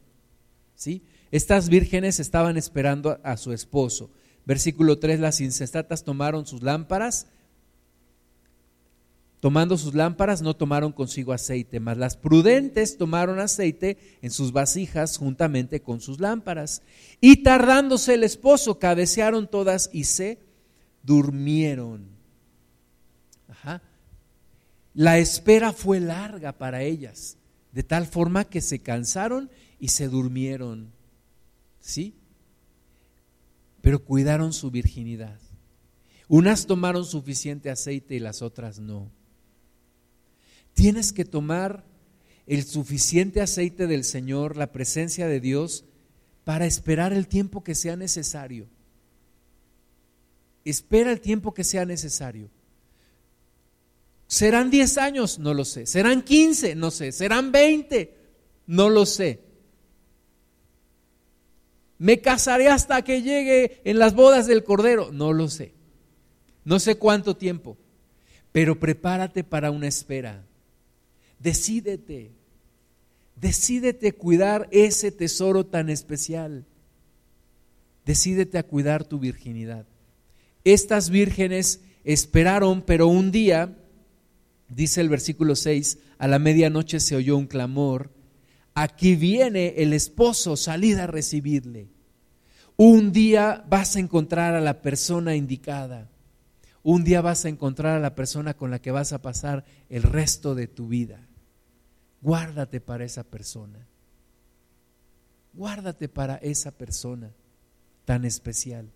[0.76, 1.04] ¿Sí?
[1.32, 4.10] Estas vírgenes estaban esperando a su esposo.
[4.46, 7.28] Versículo 3, las insensatas tomaron sus lámparas,
[9.40, 15.18] tomando sus lámparas no tomaron consigo aceite, mas las prudentes tomaron aceite en sus vasijas
[15.18, 16.82] juntamente con sus lámparas.
[17.20, 20.40] Y tardándose el esposo, cabecearon todas y se
[21.04, 22.10] durmieron.
[24.94, 27.38] La espera fue larga para ellas,
[27.72, 29.50] de tal forma que se cansaron
[29.80, 30.92] y se durmieron.
[31.80, 32.14] ¿Sí?
[33.82, 35.40] Pero cuidaron su virginidad.
[36.28, 39.12] Unas tomaron suficiente aceite y las otras no.
[40.74, 41.84] Tienes que tomar
[42.48, 45.84] el suficiente aceite del Señor, la presencia de Dios,
[46.44, 48.68] para esperar el tiempo que sea necesario.
[50.64, 52.50] Espera el tiempo que sea necesario.
[54.28, 55.40] ¿Serán 10 años?
[55.40, 55.86] No lo sé.
[55.86, 56.76] ¿Serán 15?
[56.76, 57.12] No sé.
[57.12, 58.16] ¿Serán 20?
[58.68, 59.51] No lo sé.
[62.02, 65.12] Me casaré hasta que llegue en las bodas del Cordero.
[65.12, 65.72] No lo sé.
[66.66, 67.78] No sé cuánto tiempo.
[68.52, 70.44] Pero prepárate para una espera.
[71.38, 72.32] Decídete.
[73.36, 76.66] Decídete cuidar ese tesoro tan especial.
[78.04, 79.86] Decídete a cuidar tu virginidad.
[80.64, 83.78] Estas vírgenes esperaron, pero un día,
[84.70, 88.10] dice el versículo 6, a la medianoche se oyó un clamor
[88.74, 91.90] aquí viene el esposo, salid a recibirle.
[92.78, 96.10] Un día vas a encontrar a la persona indicada.
[96.84, 100.04] Un día vas a encontrar a la persona con la que vas a pasar el
[100.04, 101.28] resto de tu vida.
[102.22, 103.88] Guárdate para esa persona.
[105.54, 107.32] Guárdate para esa persona
[108.06, 108.90] tan especial.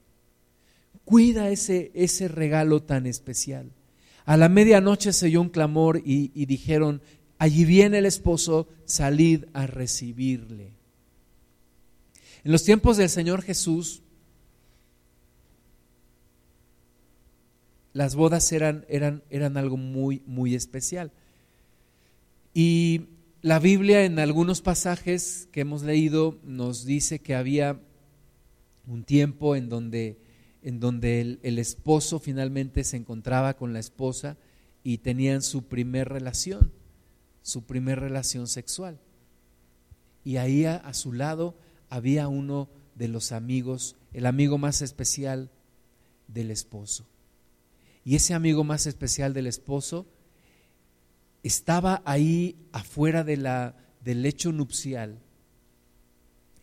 [1.04, 3.72] Cuida ese, ese regalo tan especial.
[4.26, 7.02] A la medianoche se oyó un clamor y, y dijeron,
[7.38, 10.74] allí viene el esposo, salid a recibirle.
[12.44, 14.04] En los tiempos del Señor Jesús,
[17.96, 21.12] las bodas eran, eran, eran algo muy, muy especial.
[22.54, 23.08] Y
[23.42, 27.80] la Biblia en algunos pasajes que hemos leído nos dice que había
[28.86, 30.18] un tiempo en donde,
[30.62, 34.38] en donde el, el esposo finalmente se encontraba con la esposa
[34.84, 36.72] y tenían su primer relación,
[37.46, 39.00] su primer relación sexual.
[40.24, 41.56] Y ahí a, a su lado
[41.90, 45.52] había uno de los amigos, el amigo más especial
[46.28, 47.06] del esposo.
[48.04, 50.08] Y ese amigo más especial del esposo
[51.44, 55.20] estaba ahí afuera de la, del lecho nupcial,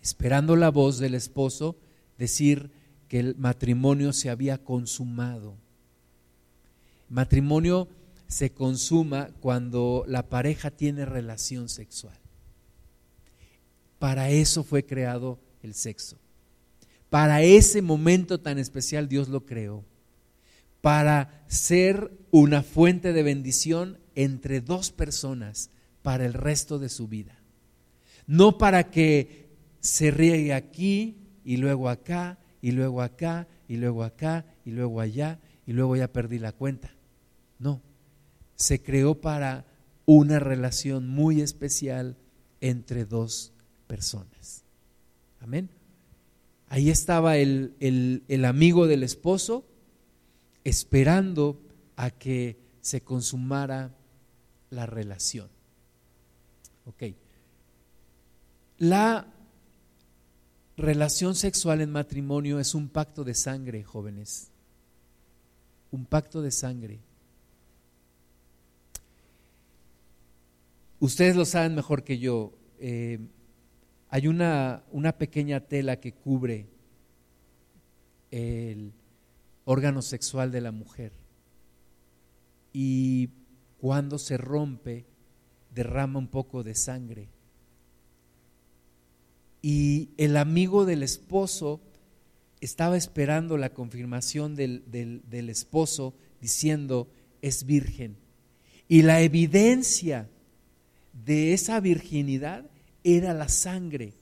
[0.03, 1.77] esperando la voz del esposo
[2.19, 2.73] decir
[3.07, 5.55] que el matrimonio se había consumado.
[7.09, 7.89] matrimonio
[8.33, 12.19] se consuma cuando la pareja tiene relación sexual.
[13.99, 16.17] Para eso fue creado el sexo.
[17.11, 19.85] Para ese momento tan especial Dios lo creó.
[20.81, 25.69] Para ser una fuente de bendición entre dos personas
[26.01, 27.39] para el resto de su vida.
[28.27, 34.47] No para que se riegue aquí y luego acá y luego acá y luego acá
[34.65, 36.95] y luego allá y luego ya perdí la cuenta.
[37.59, 37.83] No,
[38.57, 39.67] se creó para
[40.07, 42.17] una relación muy especial
[42.61, 43.53] entre dos
[43.87, 44.65] personas.
[45.41, 45.71] Amén.
[46.69, 49.67] Ahí estaba el, el, amigo del esposo
[50.65, 51.61] esperando
[51.97, 53.95] a que se consumara
[54.71, 55.51] la relación.
[56.87, 57.15] Ok.
[58.79, 59.27] La
[60.77, 64.49] relación sexual en matrimonio es un pacto de sangre, jóvenes.
[65.91, 67.01] Un pacto de sangre.
[71.03, 72.53] Ustedes lo saben mejor que yo.
[72.79, 73.19] Eh,
[74.09, 76.69] hay una, una pequeña tela que cubre
[78.31, 78.93] el
[79.65, 81.11] órgano sexual de la mujer
[82.73, 83.31] y
[83.81, 85.05] cuando se rompe
[85.75, 87.31] derrama un poco de sangre.
[89.61, 91.81] Y el amigo del esposo
[92.61, 97.09] estaba esperando la confirmación del, del esposo diciendo
[97.41, 98.19] es virgen.
[98.87, 100.29] Y la evidencia
[101.13, 102.67] de esa virginidad
[103.05, 104.15] era la sangre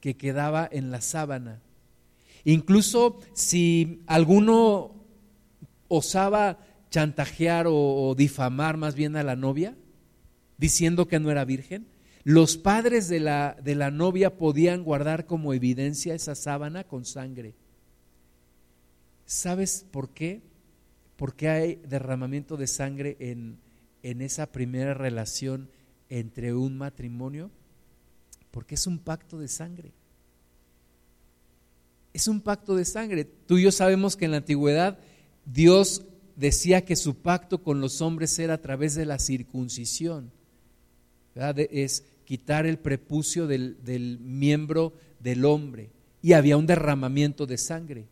[0.00, 1.60] que quedaba en la sábana.
[2.44, 4.94] Incluso si alguno
[5.88, 6.58] osaba
[6.90, 9.76] chantajear o, difamar más bien a la novia,
[10.58, 11.86] diciendo que no era virgen,
[12.24, 17.54] los padres de la, de la novia podían guardar como evidencia esa sábana con sangre.
[19.26, 20.42] ¿Sabes por qué?
[21.16, 23.58] Porque hay derramamiento de sangre en,
[24.02, 25.68] en esa primera relación
[26.08, 27.50] entre un matrimonio
[28.56, 29.92] porque es un pacto de sangre.
[32.14, 33.24] Es un pacto de sangre.
[33.24, 34.98] Tú y yo sabemos que en la antigüedad
[35.44, 36.04] Dios
[36.36, 40.32] decía que su pacto con los hombres era a través de la circuncisión.
[41.34, 45.90] Es quitar el prepucio del, del miembro del hombre.
[46.22, 48.06] Y había un derramamiento de sangre.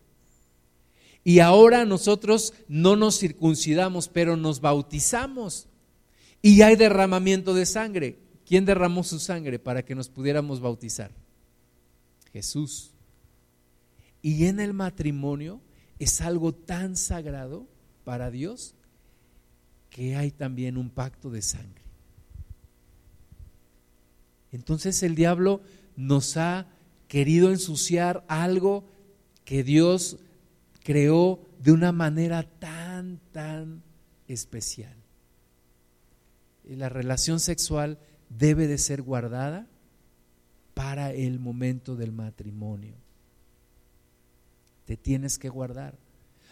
[1.23, 5.67] Y ahora nosotros no nos circuncidamos, pero nos bautizamos.
[6.41, 8.19] Y hay derramamiento de sangre.
[8.45, 11.11] ¿Quién derramó su sangre para que nos pudiéramos bautizar?
[12.31, 12.91] Jesús.
[14.21, 15.61] Y en el matrimonio
[15.99, 17.67] es algo tan sagrado
[18.03, 18.75] para Dios
[19.89, 21.81] que hay también un pacto de sangre.
[24.51, 25.61] Entonces el diablo
[25.95, 26.67] nos ha
[27.07, 28.83] querido ensuciar algo
[29.43, 30.17] que Dios
[30.83, 33.81] creó de una manera tan, tan
[34.27, 34.95] especial.
[36.67, 37.99] La relación sexual
[38.29, 39.67] debe de ser guardada
[40.73, 42.95] para el momento del matrimonio.
[44.85, 45.95] Te tienes que guardar.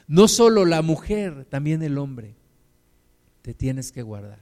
[0.08, 2.36] No solo la mujer, también el hombre.
[3.42, 4.40] Te tienes que guardar.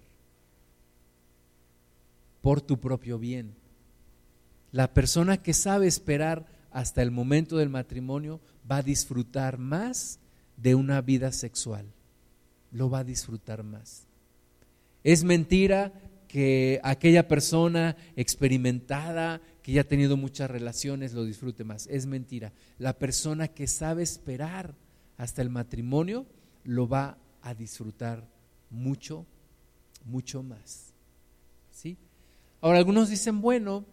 [2.41, 3.55] Por tu propio bien.
[4.71, 10.19] La persona que sabe esperar hasta el momento del matrimonio va a disfrutar más
[10.57, 11.85] de una vida sexual.
[12.71, 14.07] Lo va a disfrutar más.
[15.03, 15.93] Es mentira
[16.27, 21.87] que aquella persona experimentada, que ya ha tenido muchas relaciones, lo disfrute más.
[21.87, 22.53] Es mentira.
[22.77, 24.75] La persona que sabe esperar
[25.17, 26.25] hasta el matrimonio
[26.63, 28.27] lo va a disfrutar
[28.69, 29.25] mucho,
[30.05, 30.93] mucho más.
[31.71, 31.97] ¿Sí?
[32.61, 33.85] Ahora, algunos dicen, bueno,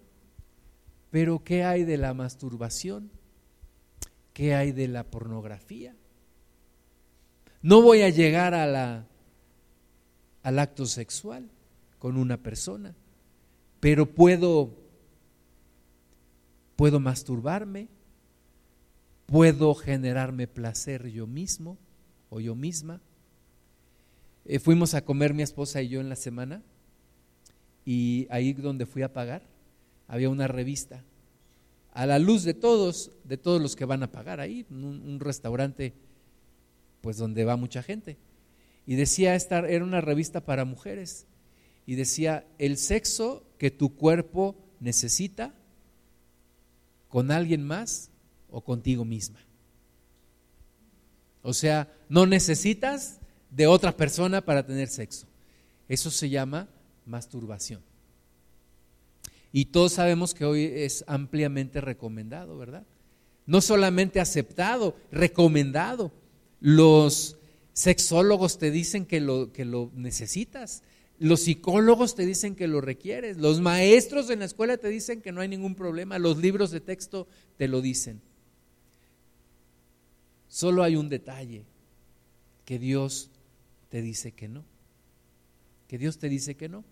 [1.10, 3.10] pero ¿qué hay de la masturbación?
[4.32, 5.96] ¿Qué hay de la pornografía?
[7.62, 9.06] No voy a llegar a la,
[10.42, 11.48] al acto sexual
[11.98, 12.94] con una persona,
[13.80, 14.88] pero puedo
[16.78, 17.88] puedo masturbarme,
[19.26, 21.76] puedo generarme placer yo mismo
[22.30, 23.00] o yo misma.
[24.44, 26.62] Eh, fuimos a comer mi esposa y yo en la semana
[27.84, 29.42] y ahí donde fui a pagar
[30.06, 31.02] había una revista
[31.92, 35.18] a la luz de todos, de todos los que van a pagar ahí, un, un
[35.18, 35.94] restaurante
[37.00, 38.16] pues donde va mucha gente.
[38.88, 41.26] Y decía, esta era una revista para mujeres,
[41.84, 45.54] y decía, el sexo que tu cuerpo necesita
[47.10, 48.10] con alguien más
[48.50, 49.40] o contigo misma.
[51.42, 53.18] O sea, no necesitas
[53.50, 55.26] de otra persona para tener sexo.
[55.86, 56.66] Eso se llama
[57.04, 57.82] masturbación.
[59.52, 62.86] Y todos sabemos que hoy es ampliamente recomendado, ¿verdad?
[63.44, 66.10] No solamente aceptado, recomendado.
[66.60, 67.37] Los
[67.78, 70.82] sexólogos te dicen que lo, que lo necesitas.
[71.20, 75.30] Los psicólogos te dicen que lo requieres, los maestros en la escuela te dicen que
[75.30, 78.20] no hay ningún problema, los libros de texto te lo dicen.
[80.48, 81.64] Solo hay un detalle,
[82.64, 83.30] que Dios
[83.90, 84.64] te dice que no,
[85.86, 86.84] que Dios te dice que no,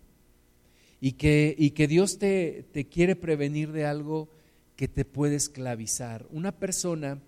[1.01, 4.29] y que, y que Dios te, te quiere prevenir de algo
[4.77, 6.25] que te puede esclavizar.
[6.31, 7.21] Una persona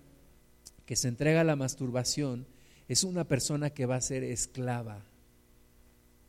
[0.86, 2.46] que se entrega a la masturbación
[2.92, 5.04] es una persona que va a ser esclava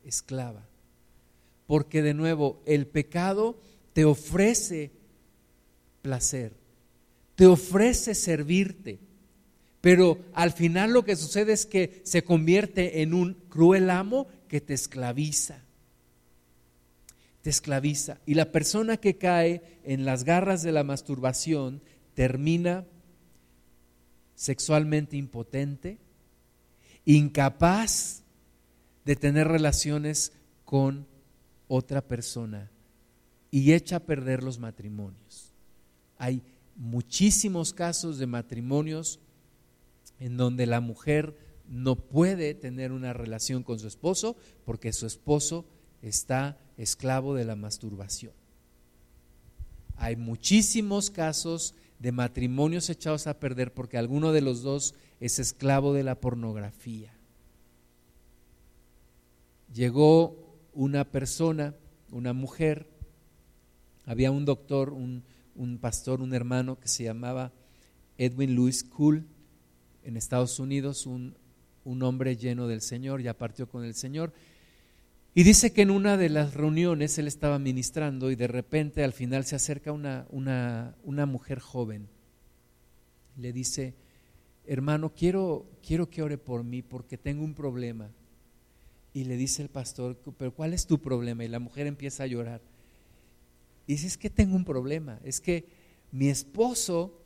[0.04, 0.66] esclava.
[1.66, 3.58] Porque de nuevo, el pecado
[3.92, 4.90] te ofrece
[6.02, 6.52] placer,
[7.34, 8.98] te ofrece servirte,
[9.80, 14.60] pero al final lo que sucede es que se convierte en un cruel amo que
[14.60, 15.64] te esclaviza.
[17.42, 18.18] Te esclaviza.
[18.24, 21.82] Y la persona que cae en las garras de la masturbación
[22.14, 22.84] termina
[24.36, 25.98] sexualmente impotente,
[27.04, 28.22] incapaz
[29.04, 30.32] de tener relaciones
[30.64, 31.06] con
[31.68, 32.70] otra persona
[33.50, 35.52] y echa a perder los matrimonios.
[36.18, 36.42] Hay
[36.76, 39.20] muchísimos casos de matrimonios
[40.18, 41.36] en donde la mujer
[41.68, 45.64] no puede tener una relación con su esposo porque su esposo
[46.00, 48.32] está esclavo de la masturbación.
[49.96, 55.94] Hay muchísimos casos de matrimonios echados a perder porque alguno de los dos es esclavo
[55.94, 57.14] de la pornografía
[59.72, 60.36] llegó
[60.74, 61.74] una persona,
[62.10, 62.86] una mujer,
[64.04, 65.22] había un doctor, un,
[65.80, 67.52] pastor, un hermano que se llamaba
[68.18, 69.24] Edwin Louis Cool
[70.04, 71.34] en Estados Unidos, un,
[71.84, 74.32] hombre lleno del Señor, ya partió con el Señor.
[75.34, 79.14] Y dice que en una de las reuniones él estaba ministrando y de repente al
[79.14, 82.08] final se acerca una, una, mujer joven.
[83.38, 83.94] Le dice,
[84.66, 88.10] hermano, quiero, quiero que ore por mí porque tengo un problema.
[89.14, 91.44] Y le dice el pastor, pero ¿cuál es tu problema?
[91.44, 92.60] Y la mujer empieza a llorar.
[93.86, 95.66] Y dice, es que tengo un problema, es que
[96.12, 97.21] mi esposo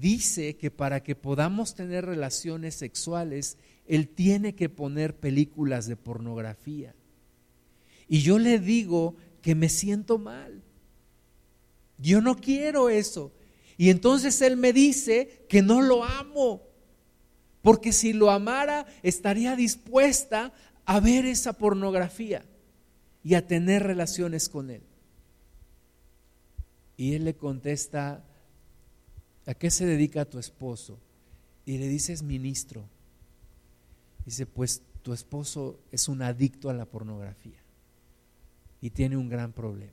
[0.00, 6.94] dice que para que podamos tener relaciones sexuales, él tiene que poner películas de pornografía.
[8.08, 10.62] Y yo le digo que me siento mal.
[11.98, 13.32] Yo no quiero eso.
[13.76, 16.62] Y entonces él me dice que no lo amo.
[17.62, 20.52] Porque si lo amara, estaría dispuesta
[20.84, 22.44] a ver esa pornografía
[23.22, 24.82] y a tener relaciones con él.
[26.96, 28.24] Y él le contesta,
[29.46, 30.98] ¿a qué se dedica tu esposo?
[31.64, 32.84] Y le dice, es ministro.
[34.24, 37.58] Dice, pues tu esposo es un adicto a la pornografía
[38.80, 39.92] y tiene un gran problema.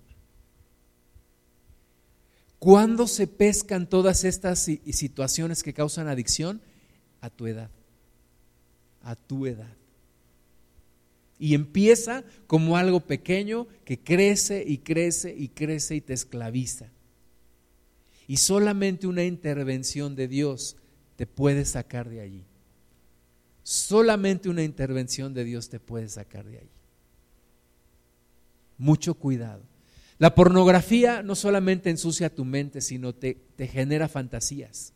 [2.60, 6.62] ¿Cuándo se pescan todas estas situaciones que causan adicción?
[7.22, 7.70] a tu edad,
[9.04, 9.76] a tu edad.
[11.38, 16.90] Y empieza como algo pequeño que crece y crece y crece y te esclaviza.
[18.30, 20.78] Y solamente una intervención de Dios
[21.16, 22.46] te puede sacar de allí.
[23.64, 26.70] Solamente una intervención de Dios te puede sacar de allí.
[28.78, 29.64] Mucho cuidado.
[30.20, 34.94] La pornografía no solamente ensucia tu mente, sino te, te genera fantasías.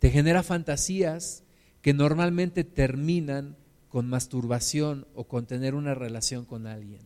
[0.00, 1.44] Te genera fantasías
[1.80, 3.56] que normalmente terminan
[3.88, 7.02] con masturbación o con tener una relación con alguien.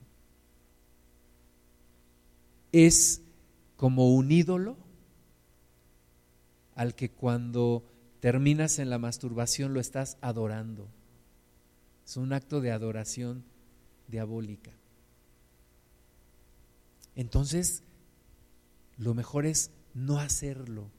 [2.73, 3.21] Es
[3.83, 4.77] como un ídolo
[6.77, 7.85] al que cuando
[8.21, 10.87] terminas en la masturbación lo estás adorando.
[12.07, 13.43] Es un acto de adoración
[14.07, 14.71] diabólica.
[17.17, 17.83] Entonces,
[18.97, 20.91] lo mejor es no hacerlo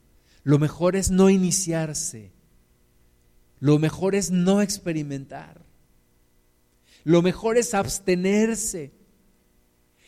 [0.44, 2.30] lo mejor es no iniciarse.
[3.60, 5.64] Lo mejor es no experimentar.
[7.02, 8.92] Lo mejor es abstenerse.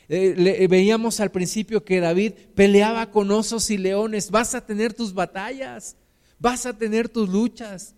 [0.08, 4.30] Eh, veíamos al principio que David peleaba con osos y leones.
[4.30, 5.96] Vas a tener tus batallas,
[6.38, 7.94] vas a tener tus luchas,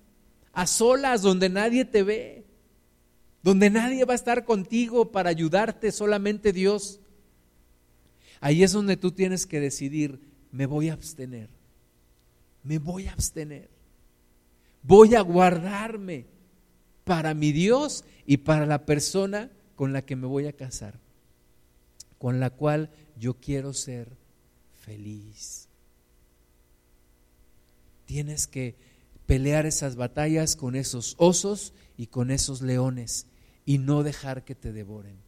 [0.52, 2.46] a solas, donde nadie te ve,
[3.42, 7.00] donde nadie va a estar contigo para ayudarte, solamente Dios.
[8.40, 11.50] Ahí es donde tú tienes que decidir, me voy a abstener,
[12.62, 13.68] me voy a abstener,
[14.82, 16.26] voy a guardarme
[17.04, 20.98] para mi Dios y para la persona con la que me voy a casar
[22.18, 24.16] con la cual yo quiero ser
[24.74, 25.68] feliz.
[28.06, 28.76] Tienes que
[29.26, 33.26] pelear esas batallas con esos osos y con esos leones
[33.64, 35.18] y no dejar que te devoren.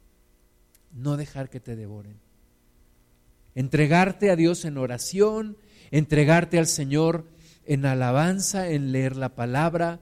[0.92, 2.18] No dejar que te devoren.
[3.54, 5.56] Entregarte a Dios en oración,
[5.90, 7.26] entregarte al Señor
[7.66, 10.00] en alabanza, en leer la palabra,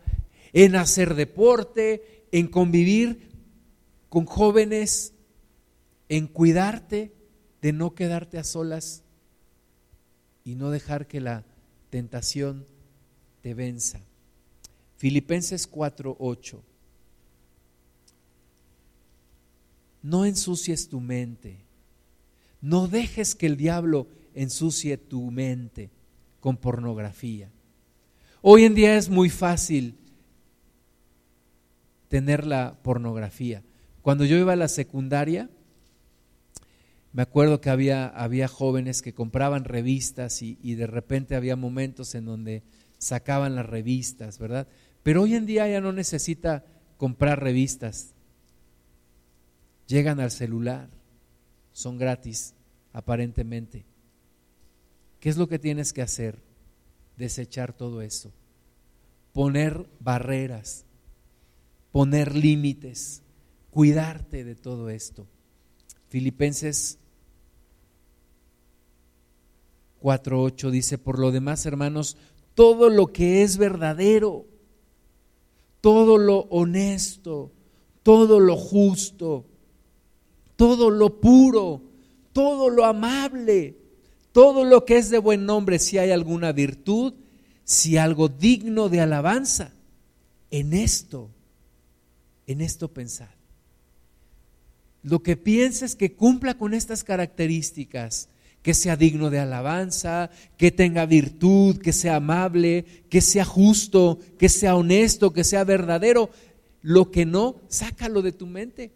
[0.53, 3.31] en hacer deporte, en convivir
[4.09, 5.15] con jóvenes
[6.09, 7.15] en cuidarte
[7.61, 9.03] de no quedarte a solas
[10.45, 11.45] y no dejar que la
[11.91, 12.67] tentación
[13.43, 14.01] te venza.
[14.97, 16.63] Filipenses 4:8.
[20.03, 21.65] No ensucies tu mente.
[22.61, 25.91] No dejes que el diablo ensucie tu mente
[26.41, 27.51] con pornografía.
[28.41, 29.97] Hoy en día es muy fácil
[32.09, 33.63] tener la pornografía.
[34.03, 35.51] Cuando yo iba a la secundaria,
[37.19, 42.15] me acuerdo que había, había jóvenes que compraban revistas y, y de repente había momentos
[42.15, 42.63] en donde
[42.99, 44.69] sacaban las revistas, ¿verdad?
[45.03, 46.65] Pero hoy en día ya no necesita
[46.97, 48.15] comprar revistas.
[49.89, 50.91] Llegan al celular,
[51.73, 52.55] son gratis,
[52.93, 53.85] aparentemente.
[55.19, 56.39] ¿Qué es lo que tienes que hacer?
[57.17, 58.33] Desechar todo eso.
[59.33, 60.85] Poner barreras,
[61.91, 63.25] poner límites,
[63.73, 65.27] cuidarte de todo esto.
[66.07, 67.01] Filipenses
[70.01, 72.17] 4.8 dice, por lo demás, hermanos,
[72.55, 74.47] todo lo que es verdadero,
[75.81, 77.53] todo lo honesto,
[78.03, 79.45] todo lo justo,
[80.57, 81.83] todo lo puro,
[82.33, 83.77] todo lo amable,
[84.33, 87.15] todo lo que es de buen nombre, si hay alguna virtud,
[87.65, 89.73] si algo digno de alabanza,
[90.51, 91.29] en esto,
[92.47, 93.29] en esto pensad.
[95.03, 98.29] Lo que pienses que cumpla con estas características,
[98.69, 104.51] que sea digno de alabanza, que tenga virtud, que sea amable, que sea justo, que
[104.51, 106.29] sea honesto, que sea verdadero.
[106.83, 108.93] Lo que no, sácalo de tu mente.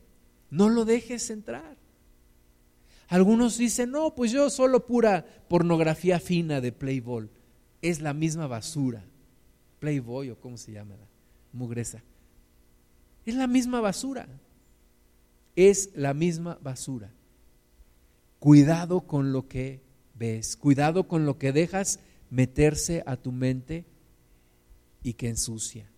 [0.51, 1.79] No lo dejes entrar.
[3.09, 7.31] Algunos dicen, no, pues yo solo pura pornografía fina de Playboy.
[7.81, 9.03] Es la misma basura.
[9.79, 10.97] Playboy o cómo se llama,
[11.51, 12.03] mugresa.
[13.25, 14.29] Es la misma basura
[15.57, 17.11] es la misma basura.
[18.43, 19.85] Cuidado con lo que
[20.17, 23.85] ves, cuidado con lo que dejas meterse a tu mente
[25.01, 25.89] y que ensucia.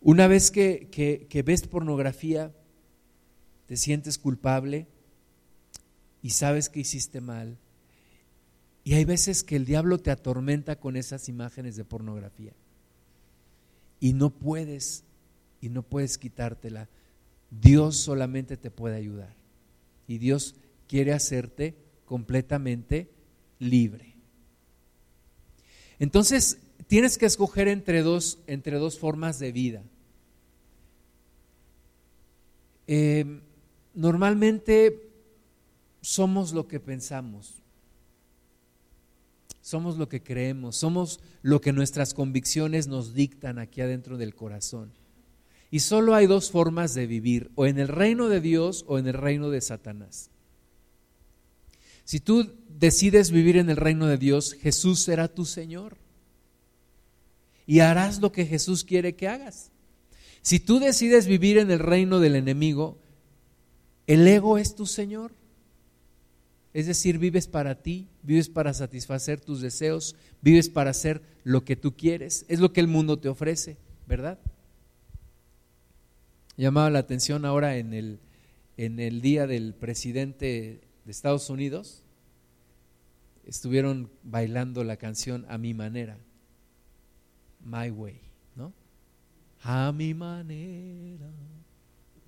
[0.00, 2.52] Una vez que, que, ves pornografía,
[3.66, 4.88] te sientes culpable
[6.22, 7.56] y sabes que hiciste mal.
[8.82, 12.54] Y hay veces que el diablo te atormenta con esas imágenes de pornografía.
[14.00, 15.04] Y no puedes
[15.60, 16.88] y no puedes quitártela.
[17.52, 19.43] Dios solamente te puede ayudar.
[20.06, 20.54] Y Dios
[20.86, 21.74] quiere hacerte
[22.04, 23.10] completamente
[23.58, 24.14] libre.
[25.98, 29.82] Entonces, tienes que escoger entre dos, entre dos formas de vida.
[32.86, 33.40] Em,
[33.94, 35.10] normalmente
[36.00, 37.62] somos lo que pensamos,
[39.62, 44.92] somos lo que creemos, somos lo que nuestras convicciones nos dictan aquí adentro del corazón.
[45.74, 49.08] Y solo hay dos formas de vivir, o en el reino de Dios o en
[49.08, 50.30] el reino de Satanás.
[52.04, 55.96] Si tú decides vivir en el reino de Dios, Jesús será tu Señor.
[57.66, 59.72] Y harás lo que Jesús quiere que hagas.
[60.42, 62.96] Si tú decides vivir en el reino del enemigo,
[64.06, 65.32] el ego es tu Señor.
[66.72, 71.74] Es decir, vives para ti, vives para satisfacer tus deseos, vives para hacer lo que
[71.74, 72.44] tú quieres.
[72.46, 74.38] Es lo que el mundo te ofrece, ¿verdad?
[76.56, 78.20] Llamaba la atención ahora en el,
[78.76, 82.02] en el día del presidente de Estados Unidos,
[83.46, 86.18] estuvieron bailando la canción A mi manera,
[87.64, 88.20] My Way,
[88.56, 88.72] ¿no?
[89.62, 91.30] A mi manera.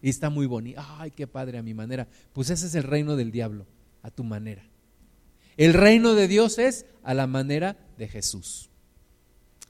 [0.03, 0.81] Y está muy bonito.
[0.99, 2.07] Ay, qué padre, a mi manera.
[2.33, 3.66] Pues ese es el reino del diablo,
[4.03, 4.62] a tu manera.
[5.57, 8.70] El reino de Dios es a la manera de Jesús.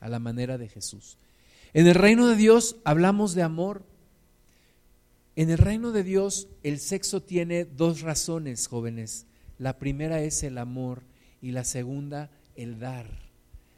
[0.00, 1.18] A la manera de Jesús.
[1.72, 3.84] En el reino de Dios hablamos de amor,
[5.36, 9.26] En el reino de Dios el sexo tiene dos razones, jóvenes.
[9.58, 11.02] La primera es el amor
[11.42, 13.06] y la segunda el dar.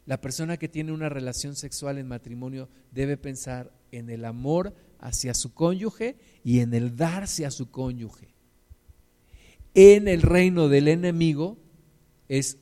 [0.06, 5.34] La persona que tiene una relación sexual en matrimonio debe pensar en el amor hacia
[5.34, 8.28] su cónyuge y en el darse a su cónyuge.
[9.74, 11.58] En el reino del enemigo
[12.28, 12.58] es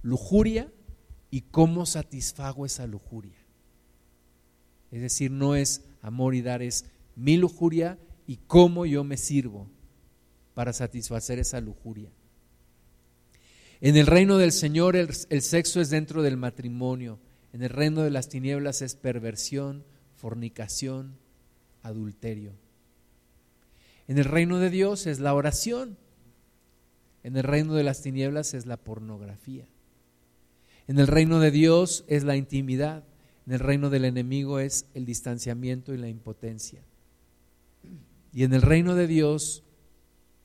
[0.00, 0.72] lujuria
[1.30, 3.38] y cómo satisfago esa lujuria.
[4.90, 7.98] Es decir, no es amor y dar, es mi lujuria
[8.30, 9.68] y cómo yo me sirvo
[10.54, 12.12] para satisfacer esa lujuria.
[13.80, 15.12] En el reino del Señor el,
[15.42, 17.18] sexo es dentro del matrimonio.
[17.52, 19.82] En el reino de las tinieblas es perversión,
[20.14, 21.16] fornicación,
[21.82, 22.52] adulterio.
[24.06, 25.98] En el reino de Dios es la oración.
[27.24, 29.66] En el reino de las tinieblas es la pornografía.
[30.86, 33.02] En el reino de Dios es la intimidad.
[33.48, 36.84] En el reino del enemigo es el distanciamiento y la impotencia.
[38.32, 39.64] Y en el reino de Dios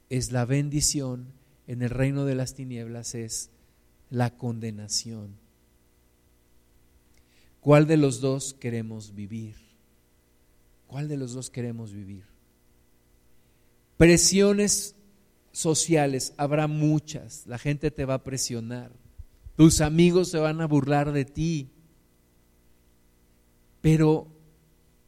[0.09, 1.33] es la bendición.
[1.67, 3.49] En el reino de las tinieblas es
[4.09, 5.38] la condenación.
[7.59, 9.55] ¿Cuál de los dos queremos vivir?
[10.88, 12.25] ¿Cuál de los dos queremos vivir?
[13.97, 14.95] Presiones
[15.51, 17.47] sociales, habrá muchas.
[17.47, 18.91] La gente te va a presionar
[19.55, 21.69] tus amigos se van a burlar de ti,
[23.81, 24.27] pero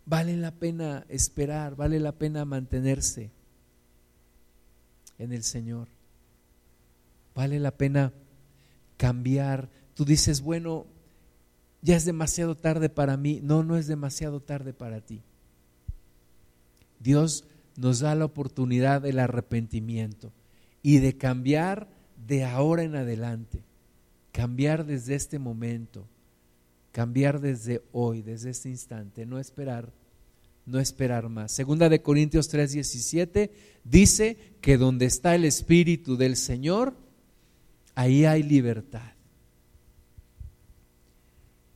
[0.08, 3.30] vale la pena esperar, vale la pena mantenerse
[5.20, 5.89] en el Señor.
[7.36, 8.14] Vale la pena
[8.97, 9.70] cambiar.
[9.93, 10.88] Tú dices, bueno,
[11.84, 13.41] ya es demasiado tarde para mí.
[13.43, 15.22] No, no es demasiado tarde para ti.
[16.99, 17.45] Dios
[17.76, 20.32] nos da la oportunidad del arrepentimiento
[20.82, 21.88] y de cambiar
[22.26, 23.62] de ahora en adelante
[24.38, 26.08] cambiar desde este momento,
[26.91, 29.91] cambiar desde hoy, desde este instante, no esperar,
[30.68, 31.51] no esperar más.
[31.51, 33.49] Segunda de Corintios 3:17
[33.84, 36.95] dice que donde está el Espíritu del Señor,
[37.95, 39.13] ahí hay libertad.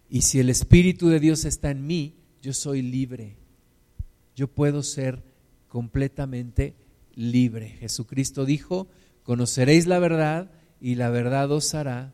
[0.09, 3.37] Y si el Espíritu de Dios está en mí, yo soy libre.
[4.35, 5.23] Yo puedo ser
[5.69, 6.75] completamente
[7.15, 7.69] libre.
[7.79, 8.89] Jesucristo dijo,
[9.23, 12.13] conoceréis la verdad y la verdad os hará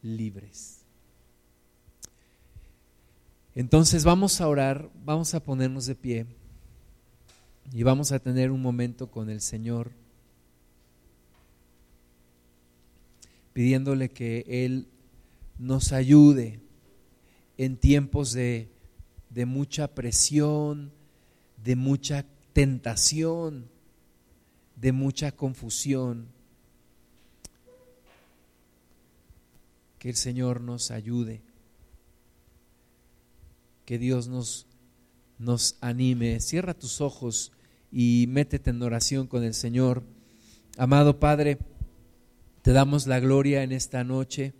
[0.00, 0.77] libres.
[3.58, 6.26] Entonces vamos a orar, vamos a ponernos de pie
[7.72, 9.90] y vamos a tener un momento con el Señor
[13.52, 14.86] pidiéndole que Él
[15.58, 16.60] nos ayude
[17.56, 18.68] en tiempos de,
[19.28, 20.92] de mucha presión,
[21.56, 23.68] de mucha tentación,
[24.76, 26.28] de mucha confusión
[29.98, 31.47] Que el Señor nos ayude.
[33.88, 34.66] Que Dios nos,
[35.38, 36.40] nos anime.
[36.40, 37.52] Cierra tus ojos
[37.90, 40.02] y métete en oración con el Señor.
[40.76, 41.56] Amado Padre,
[42.60, 44.52] te damos la gloria en esta noche.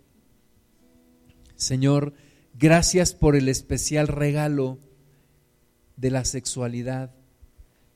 [1.55, 2.15] Señor,
[2.55, 4.79] gracias por el especial regalo
[5.95, 7.13] de la sexualidad.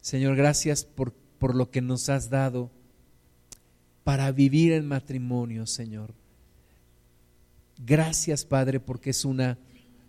[0.02, 2.70] Señor, gracias por, por lo que nos has dado
[4.04, 6.14] para vivir en matrimonio, Señor.
[7.84, 9.58] Gracias, Padre, porque es una,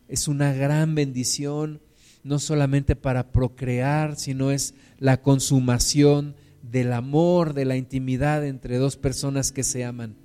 [0.08, 1.80] es una gran bendición,
[2.22, 8.96] no solamente para procrear, sino es la consumación del amor, de la intimidad entre dos
[8.96, 10.16] personas que se aman.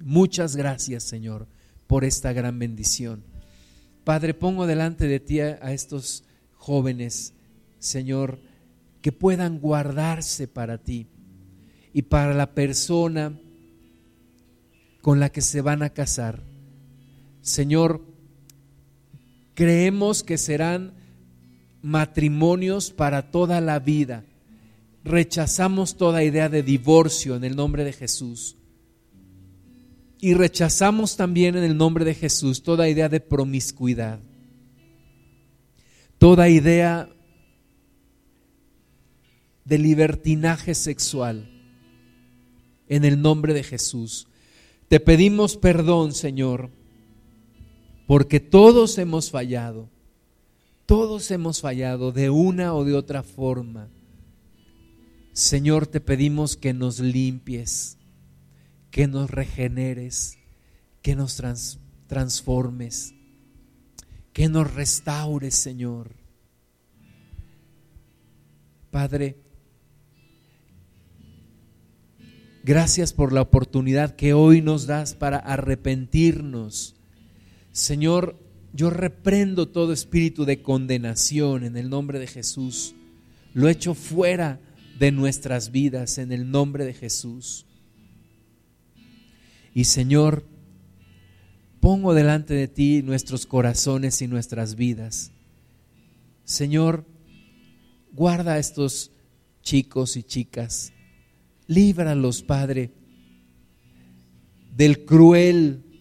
[0.00, 1.48] Muchas gracias, Señor,
[1.86, 3.24] por esta gran bendición.
[4.04, 6.24] Padre, pongo delante de ti a estos
[6.54, 7.34] jóvenes,
[7.78, 8.40] Señor,
[9.00, 11.08] que puedan guardarse para ti
[11.92, 13.38] y para la persona
[15.02, 16.44] con la que se van a casar.
[17.42, 18.11] Señor,
[19.62, 20.92] creemos que serán
[21.82, 24.24] matrimonios para toda la vida.
[25.04, 28.56] Rechazamos toda idea de divorcio en el nombre de Jesús.
[30.20, 34.18] Y rechazamos también en el nombre de Jesús toda idea de promiscuidad.
[36.18, 37.08] Toda idea
[39.64, 41.48] de libertinaje sexual
[42.88, 44.26] en el nombre de Jesús.
[44.88, 46.81] Te pedimos perdón, Señor,
[48.12, 49.88] porque todos hemos fallado.
[50.84, 53.88] Todos hemos fallado de una o de otra forma.
[55.32, 57.96] Señor, te pedimos que nos limpies,
[58.90, 60.36] que nos regeneres,
[61.00, 61.42] que nos
[62.06, 63.14] transformes,
[64.34, 66.14] que nos restaures, Señor.
[68.90, 69.38] Padre,
[72.62, 76.94] Gracias por la oportunidad que hoy nos das para arrepentirnos.
[77.72, 78.38] Señor,
[78.74, 82.94] yo reprendo todo espíritu de condenación en el nombre de Jesús.
[83.54, 84.60] lo echo fuera
[84.98, 87.66] de nuestras vidas en el nombre de Jesús.
[89.74, 90.46] Y Señor,
[91.80, 95.32] pongo delante de ti nuestros corazones y nuestras vidas.
[96.44, 97.04] Señor,
[98.12, 99.10] guarda a estos
[99.62, 100.94] chicos y chicas,
[101.66, 102.92] líbralos, Padre,
[104.74, 105.91] del cruel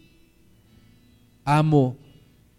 [1.58, 1.98] amo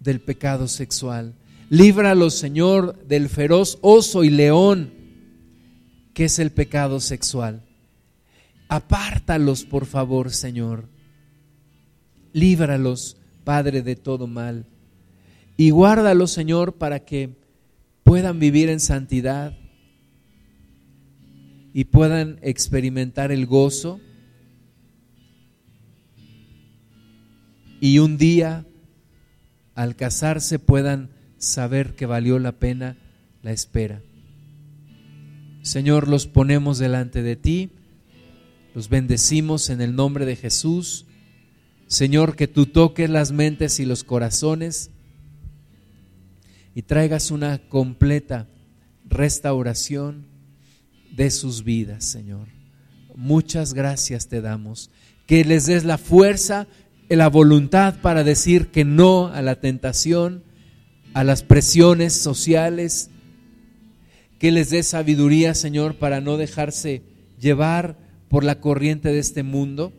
[0.01, 1.34] del pecado sexual.
[1.70, 4.93] Líbralos, Señor, del feroz oso y león
[6.14, 7.62] que es el pecado sexual.
[8.68, 10.88] Apártalos, por favor, Señor.
[12.32, 14.66] Líbralos, Padre, de todo mal.
[15.57, 17.36] Y guárdalos, Señor, para que
[18.03, 19.57] puedan vivir en santidad
[21.72, 24.01] y puedan experimentar el gozo
[27.80, 28.64] y un día
[29.75, 32.97] al casarse puedan saber que valió la pena
[33.43, 34.03] la espera.
[35.62, 37.70] Señor, los ponemos delante de ti,
[38.75, 41.07] los bendecimos en el nombre de Jesús.
[41.87, 44.91] Señor, que tú toques las mentes y los corazones
[46.75, 48.49] y traigas una completa
[49.09, 50.27] restauración
[51.14, 52.49] de sus vidas, Señor.
[53.14, 54.91] Muchas gracias te damos.
[55.27, 56.66] Que les des la fuerza,
[57.17, 60.45] la voluntad para decir que no a la tentación,
[61.15, 63.11] a las presiones sociales.
[64.39, 67.03] Que les des sabiduría, Señor, para no dejarse
[67.41, 67.99] llevar
[68.29, 69.93] por la corriente de este mundo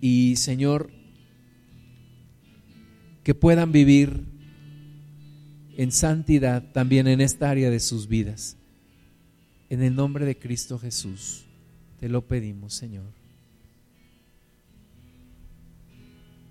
[0.00, 0.90] y Señor,
[3.22, 4.24] que puedan vivir
[5.76, 8.56] en santidad también en esta área de sus vidas.
[9.68, 11.46] En el nombre de Cristo Jesús,
[11.98, 13.19] te lo pedimos, Señor.